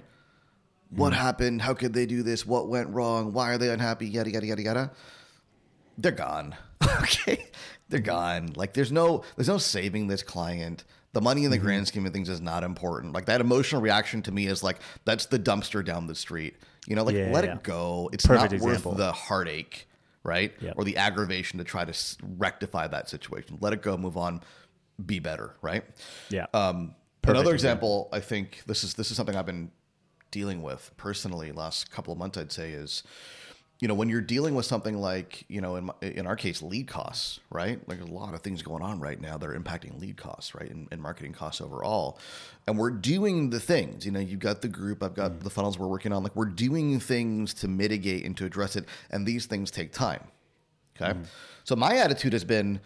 What 0.91 1.13
mm. 1.13 1.17
happened? 1.17 1.63
How 1.63 1.75
could 1.75 1.93
they 1.93 2.07
do 2.07 2.23
this? 2.23 2.47
What 2.47 2.69
went 2.69 2.89
wrong? 2.91 3.33
Why 3.33 3.51
are 3.51 3.59
they 3.59 3.71
unhappy? 3.71 4.07
Yada 4.09 4.31
yada 4.31 4.47
yada 4.47 4.63
yada. 4.63 4.91
They're 5.99 6.13
gone. 6.13 6.55
okay, 7.03 7.47
they're 7.89 8.01
gone. 8.01 8.53
Like 8.55 8.73
there's 8.75 8.93
no 8.93 9.25
there's 9.37 9.49
no 9.49 9.59
saving 9.59 10.07
this 10.07 10.23
client. 10.23 10.85
The 11.13 11.21
money 11.21 11.45
in 11.45 11.51
the 11.51 11.57
mm-hmm. 11.57 11.67
grand 11.67 11.89
scheme 11.89 12.07
of 12.07 12.13
things 12.13 12.29
is 12.29 12.41
not 12.41 12.63
important. 12.63 13.13
Like 13.13 13.27
that 13.27 13.41
emotional 13.41 13.83
reaction 13.83 14.23
to 14.23 14.33
me 14.33 14.47
is 14.47 14.63
like 14.63 14.79
that's 15.05 15.27
the 15.27 15.39
dumpster 15.39 15.85
down 15.85 16.07
the 16.07 16.15
street. 16.15 16.57
You 16.87 16.97
know, 16.97 17.05
like 17.05 17.17
yeah, 17.17 17.31
let 17.33 17.45
yeah. 17.45 17.55
it 17.55 17.63
go. 17.63 18.09
It's 18.13 18.27
Perfect 18.27 18.53
not 18.53 18.53
example. 18.55 18.93
worth 18.93 18.99
the 18.99 19.13
heartache 19.13 19.89
right? 20.29 20.53
Yep. 20.61 20.75
Or 20.77 20.85
the 20.85 20.97
aggravation 20.97 21.59
to 21.59 21.65
try 21.65 21.85
to 21.85 22.17
rectify 22.37 22.87
that 22.89 23.09
situation. 23.09 23.59
Let 23.61 23.73
it 23.73 23.83
go, 23.83 23.97
move 23.97 24.17
on, 24.17 24.43
be 25.05 25.19
better, 25.19 25.55
right? 25.63 25.85
Yeah. 26.29 26.47
Um, 26.53 26.95
another 27.29 27.55
example, 27.55 28.09
I 28.13 28.21
think 28.21 28.63
this 28.67 28.85
is 28.85 28.95
this 28.95 29.11
is 29.11 29.17
something 29.17 29.37
I've 29.37 29.47
been 29.47 29.71
dealing 30.31 30.63
with 30.63 30.91
personally 30.97 31.53
last 31.53 31.91
couple 31.91 32.13
of 32.13 32.19
months. 32.19 32.39
I'd 32.39 32.53
say 32.53 32.73
is 32.73 33.03
you 33.81 33.87
know, 33.87 33.95
when 33.95 34.09
you're 34.09 34.21
dealing 34.21 34.57
with 34.57 34.67
something 34.67 34.99
like, 34.99 35.45
you 35.47 35.61
know, 35.61 35.77
in, 35.77 35.85
my, 35.85 35.93
in 36.03 36.27
our 36.27 36.35
case, 36.35 36.63
lead 36.63 36.89
costs, 36.89 37.39
right? 37.51 37.81
Like 37.89 38.01
a 38.01 38.07
lot 38.07 38.35
of 38.35 38.41
things 38.41 38.61
going 38.61 38.83
on 38.83 38.99
right 38.99 39.21
now 39.21 39.39
that 39.39 39.49
are 39.49 39.59
impacting 39.59 40.01
lead 40.01 40.17
costs, 40.17 40.55
right? 40.55 40.69
And, 40.69 40.89
and 40.91 41.01
marketing 41.01 41.33
costs 41.33 41.61
overall. 41.61 42.19
And 42.67 42.77
we're 42.77 42.91
doing 42.91 43.51
the 43.51 43.61
things, 43.61 44.05
you 44.05 44.11
know, 44.11 44.19
you've 44.19 44.41
got 44.41 44.63
the 44.63 44.69
group, 44.69 45.03
I've 45.03 45.15
got 45.15 45.33
mm. 45.33 45.41
the 45.45 45.51
funnels 45.51 45.79
we're 45.79 45.87
working 45.87 46.13
on. 46.13 46.25
Like 46.25 46.35
we're 46.35 46.47
doing 46.47 46.99
things 46.99 47.55
to 47.55 47.69
mitigate 47.69 48.25
and 48.25 48.37
to 48.39 48.45
address 48.45 48.75
it. 48.75 48.85
And 49.11 49.25
these 49.25 49.47
things 49.47 49.71
take 49.71 49.93
time. 49.93 50.25
Okay. 51.01 51.13
Mm. 51.13 51.27
So 51.63 51.77
my 51.77 51.99
attitude 51.99 52.33
has 52.33 52.43
been, 52.43 52.81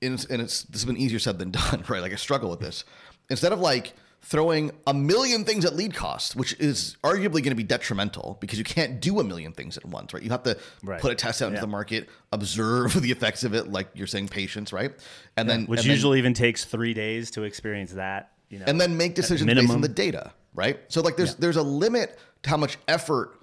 and 0.00 0.14
it's, 0.14 0.24
and 0.24 0.42
it's, 0.42 0.64
this 0.64 0.80
has 0.80 0.86
been 0.86 0.96
easier 0.96 1.20
said 1.20 1.38
than 1.38 1.50
done, 1.52 1.84
right? 1.88 2.02
Like 2.02 2.12
I 2.12 2.16
struggle 2.16 2.50
with 2.50 2.60
this. 2.60 2.84
Instead 3.32 3.52
of 3.52 3.58
like, 3.58 3.94
throwing 4.24 4.70
a 4.86 4.94
million 4.94 5.44
things 5.44 5.64
at 5.64 5.74
lead 5.74 5.94
cost, 5.94 6.36
which 6.36 6.52
is 6.60 6.96
arguably 7.02 7.42
going 7.42 7.50
to 7.50 7.56
be 7.56 7.64
detrimental 7.64 8.38
because 8.40 8.56
you 8.56 8.64
can't 8.64 9.00
do 9.00 9.18
a 9.18 9.24
million 9.24 9.52
things 9.52 9.76
at 9.76 9.84
once, 9.84 10.14
right? 10.14 10.22
You 10.22 10.30
have 10.30 10.44
to 10.44 10.56
right. 10.84 11.00
put 11.00 11.10
a 11.10 11.14
test 11.16 11.42
out 11.42 11.48
into 11.48 11.60
the 11.60 11.66
market, 11.66 12.08
observe 12.30 12.94
the 13.02 13.10
effects 13.10 13.42
of 13.42 13.52
it, 13.54 13.68
like 13.68 13.88
you're 13.94 14.06
saying, 14.06 14.28
patience, 14.28 14.72
right? 14.72 14.92
And 15.36 15.48
yeah. 15.48 15.56
then 15.56 15.66
which 15.66 15.80
and 15.80 15.88
usually 15.88 16.18
then, 16.18 16.26
even 16.26 16.34
takes 16.34 16.64
three 16.64 16.94
days 16.94 17.32
to 17.32 17.42
experience 17.42 17.92
that, 17.92 18.32
you 18.48 18.60
know, 18.60 18.64
and 18.68 18.80
then 18.80 18.96
make 18.96 19.16
decisions 19.16 19.52
based 19.52 19.72
on 19.72 19.80
the 19.80 19.88
data, 19.88 20.32
right? 20.54 20.78
So 20.88 21.00
like 21.00 21.16
there's 21.16 21.30
yeah. 21.30 21.36
there's 21.40 21.56
a 21.56 21.62
limit 21.62 22.16
to 22.44 22.50
how 22.50 22.56
much 22.56 22.78
effort 22.86 23.40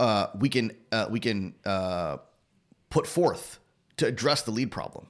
uh, 0.00 0.26
we 0.38 0.50
can 0.50 0.72
uh, 0.92 1.06
we 1.08 1.18
can 1.18 1.54
uh, 1.64 2.18
put 2.90 3.06
forth 3.06 3.58
to 3.96 4.06
address 4.06 4.42
the 4.42 4.50
lead 4.50 4.70
problem, 4.70 5.06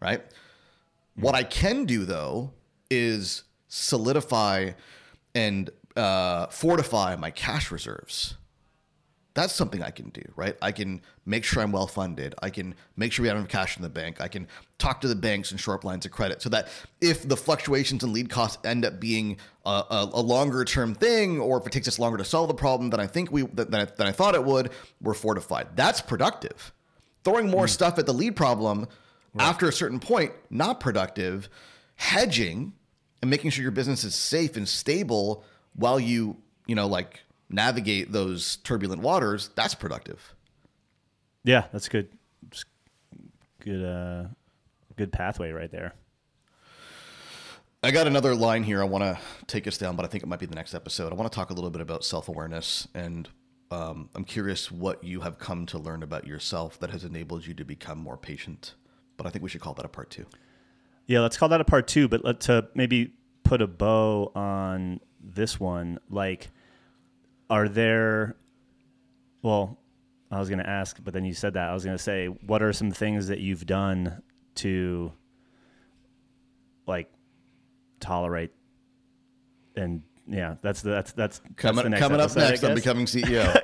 right? 0.00 0.20
Mm-hmm. 0.20 1.22
What 1.22 1.34
I 1.34 1.42
can 1.42 1.86
do 1.86 2.04
though 2.04 2.52
is 2.90 3.44
solidify 3.68 4.72
and 5.34 5.70
uh, 5.96 6.46
fortify 6.46 7.16
my 7.16 7.30
cash 7.30 7.70
reserves. 7.70 8.34
That's 9.34 9.52
something 9.52 9.82
I 9.82 9.90
can 9.90 10.08
do, 10.08 10.22
right? 10.34 10.56
I 10.62 10.72
can 10.72 11.02
make 11.26 11.44
sure 11.44 11.62
I'm 11.62 11.70
well 11.70 11.86
funded. 11.86 12.34
I 12.40 12.48
can 12.48 12.74
make 12.96 13.12
sure 13.12 13.22
we 13.22 13.28
have 13.28 13.36
enough 13.36 13.50
cash 13.50 13.76
in 13.76 13.82
the 13.82 13.90
bank. 13.90 14.18
I 14.18 14.28
can 14.28 14.48
talk 14.78 15.02
to 15.02 15.08
the 15.08 15.14
banks 15.14 15.50
and 15.50 15.60
shore 15.60 15.74
up 15.74 15.84
lines 15.84 16.06
of 16.06 16.12
credit 16.12 16.40
so 16.40 16.48
that 16.48 16.68
if 17.02 17.28
the 17.28 17.36
fluctuations 17.36 18.02
in 18.02 18.14
lead 18.14 18.30
costs 18.30 18.56
end 18.64 18.86
up 18.86 18.98
being 18.98 19.36
a, 19.66 19.68
a, 19.68 20.10
a 20.14 20.22
longer 20.22 20.64
term 20.64 20.94
thing, 20.94 21.38
or 21.38 21.58
if 21.58 21.66
it 21.66 21.72
takes 21.72 21.86
us 21.86 21.98
longer 21.98 22.16
to 22.16 22.24
solve 22.24 22.48
the 22.48 22.54
problem 22.54 22.88
than 22.88 22.98
I 22.98 23.06
think 23.06 23.30
we 23.30 23.42
than 23.42 23.74
I, 23.74 23.84
than 23.84 24.06
I 24.06 24.12
thought 24.12 24.34
it 24.34 24.42
would, 24.42 24.70
we're 25.02 25.12
fortified. 25.12 25.68
That's 25.76 26.00
productive. 26.00 26.72
Throwing 27.22 27.50
more 27.50 27.66
mm. 27.66 27.70
stuff 27.70 27.98
at 27.98 28.06
the 28.06 28.14
lead 28.14 28.36
problem 28.36 28.86
right. 29.34 29.46
after 29.46 29.68
a 29.68 29.72
certain 29.72 30.00
point, 30.00 30.32
not 30.48 30.80
productive. 30.80 31.50
Hedging 31.96 32.72
and 33.22 33.30
making 33.30 33.50
sure 33.50 33.62
your 33.62 33.72
business 33.72 34.04
is 34.04 34.14
safe 34.14 34.56
and 34.56 34.68
stable 34.68 35.44
while 35.74 35.98
you, 35.98 36.36
you 36.66 36.74
know, 36.74 36.86
like 36.86 37.20
navigate 37.48 38.12
those 38.12 38.56
turbulent 38.56 39.02
waters, 39.02 39.50
that's 39.54 39.74
productive. 39.74 40.34
Yeah, 41.44 41.66
that's 41.72 41.88
good. 41.88 42.08
good, 43.60 43.84
uh, 43.84 44.28
good 44.96 45.12
pathway 45.12 45.50
right 45.52 45.70
there. 45.70 45.94
I 47.82 47.92
got 47.92 48.06
another 48.06 48.34
line 48.34 48.64
here. 48.64 48.80
I 48.80 48.84
want 48.84 49.04
to 49.04 49.18
take 49.46 49.68
us 49.68 49.78
down, 49.78 49.94
but 49.94 50.04
I 50.04 50.08
think 50.08 50.24
it 50.24 50.26
might 50.26 50.40
be 50.40 50.46
the 50.46 50.56
next 50.56 50.74
episode. 50.74 51.12
I 51.12 51.14
want 51.14 51.30
to 51.30 51.36
talk 51.36 51.50
a 51.50 51.52
little 51.52 51.70
bit 51.70 51.80
about 51.80 52.04
self 52.04 52.28
awareness, 52.28 52.88
and 52.94 53.28
um, 53.70 54.08
I'm 54.14 54.24
curious 54.24 54.72
what 54.72 55.04
you 55.04 55.20
have 55.20 55.38
come 55.38 55.66
to 55.66 55.78
learn 55.78 56.02
about 56.02 56.26
yourself 56.26 56.80
that 56.80 56.90
has 56.90 57.04
enabled 57.04 57.46
you 57.46 57.54
to 57.54 57.64
become 57.64 57.98
more 57.98 58.16
patient. 58.16 58.74
But 59.16 59.26
I 59.26 59.30
think 59.30 59.44
we 59.44 59.48
should 59.48 59.60
call 59.60 59.74
that 59.74 59.84
a 59.84 59.88
part 59.88 60.10
two. 60.10 60.26
Yeah, 61.06 61.20
let's 61.20 61.36
call 61.36 61.48
that 61.50 61.60
a 61.60 61.64
part 61.64 61.86
two. 61.86 62.08
But 62.08 62.24
let 62.24 62.40
to 62.42 62.68
maybe 62.74 63.12
put 63.44 63.62
a 63.62 63.66
bow 63.66 64.32
on 64.34 65.00
this 65.20 65.60
one. 65.60 65.98
Like, 66.10 66.50
are 67.48 67.68
there? 67.68 68.36
Well, 69.42 69.78
I 70.30 70.40
was 70.40 70.48
going 70.48 70.58
to 70.58 70.68
ask, 70.68 70.98
but 71.02 71.14
then 71.14 71.24
you 71.24 71.34
said 71.34 71.54
that. 71.54 71.68
I 71.68 71.74
was 71.74 71.84
going 71.84 71.96
to 71.96 72.02
say, 72.02 72.26
what 72.26 72.62
are 72.62 72.72
some 72.72 72.90
things 72.90 73.28
that 73.28 73.38
you've 73.38 73.64
done 73.64 74.22
to, 74.56 75.12
like, 76.86 77.08
tolerate 78.00 78.50
and 79.76 80.02
yeah, 80.28 80.56
that's 80.62 80.82
the, 80.82 80.90
that's 80.90 81.12
that's 81.12 81.40
coming 81.56 81.90
that's 81.90 82.00
coming 82.00 82.20
episode, 82.20 82.40
up 82.40 82.50
next. 82.50 82.64
I'm 82.64 82.74
becoming 82.74 83.06
CEO. 83.06 83.54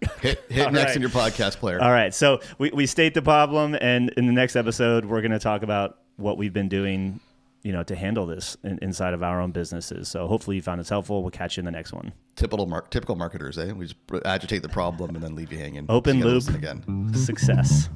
hit 0.20 0.44
hit 0.48 0.72
next 0.72 0.74
right. 0.74 0.96
in 0.96 1.02
your 1.02 1.10
podcast 1.10 1.56
player. 1.56 1.80
All 1.82 1.90
right, 1.90 2.14
so 2.14 2.40
we, 2.58 2.70
we 2.70 2.86
state 2.86 3.14
the 3.14 3.22
problem, 3.22 3.76
and 3.78 4.10
in 4.16 4.26
the 4.26 4.32
next 4.32 4.56
episode, 4.56 5.04
we're 5.04 5.20
going 5.20 5.32
to 5.32 5.38
talk 5.38 5.62
about 5.62 5.98
what 6.18 6.36
we've 6.36 6.52
been 6.52 6.68
doing 6.68 7.20
you 7.62 7.72
know, 7.72 7.82
to 7.82 7.96
handle 7.96 8.26
this 8.26 8.56
in, 8.62 8.78
inside 8.82 9.14
of 9.14 9.22
our 9.22 9.40
own 9.40 9.50
businesses. 9.50 10.08
So 10.08 10.26
hopefully 10.26 10.56
you 10.56 10.62
found 10.62 10.80
this 10.80 10.88
helpful. 10.88 11.22
We'll 11.22 11.30
catch 11.30 11.56
you 11.56 11.60
in 11.62 11.64
the 11.64 11.70
next 11.70 11.92
one. 11.92 12.12
Typical, 12.36 12.66
mar- 12.66 12.86
typical 12.88 13.16
marketers, 13.16 13.58
eh? 13.58 13.72
We 13.72 13.86
just 13.86 13.96
agitate 14.24 14.62
the 14.62 14.68
problem 14.68 15.14
and 15.14 15.22
then 15.22 15.34
leave 15.34 15.52
you 15.52 15.58
hanging. 15.58 15.86
Open 15.88 16.20
loop 16.20 16.48
again. 16.48 17.12
Success. 17.14 17.88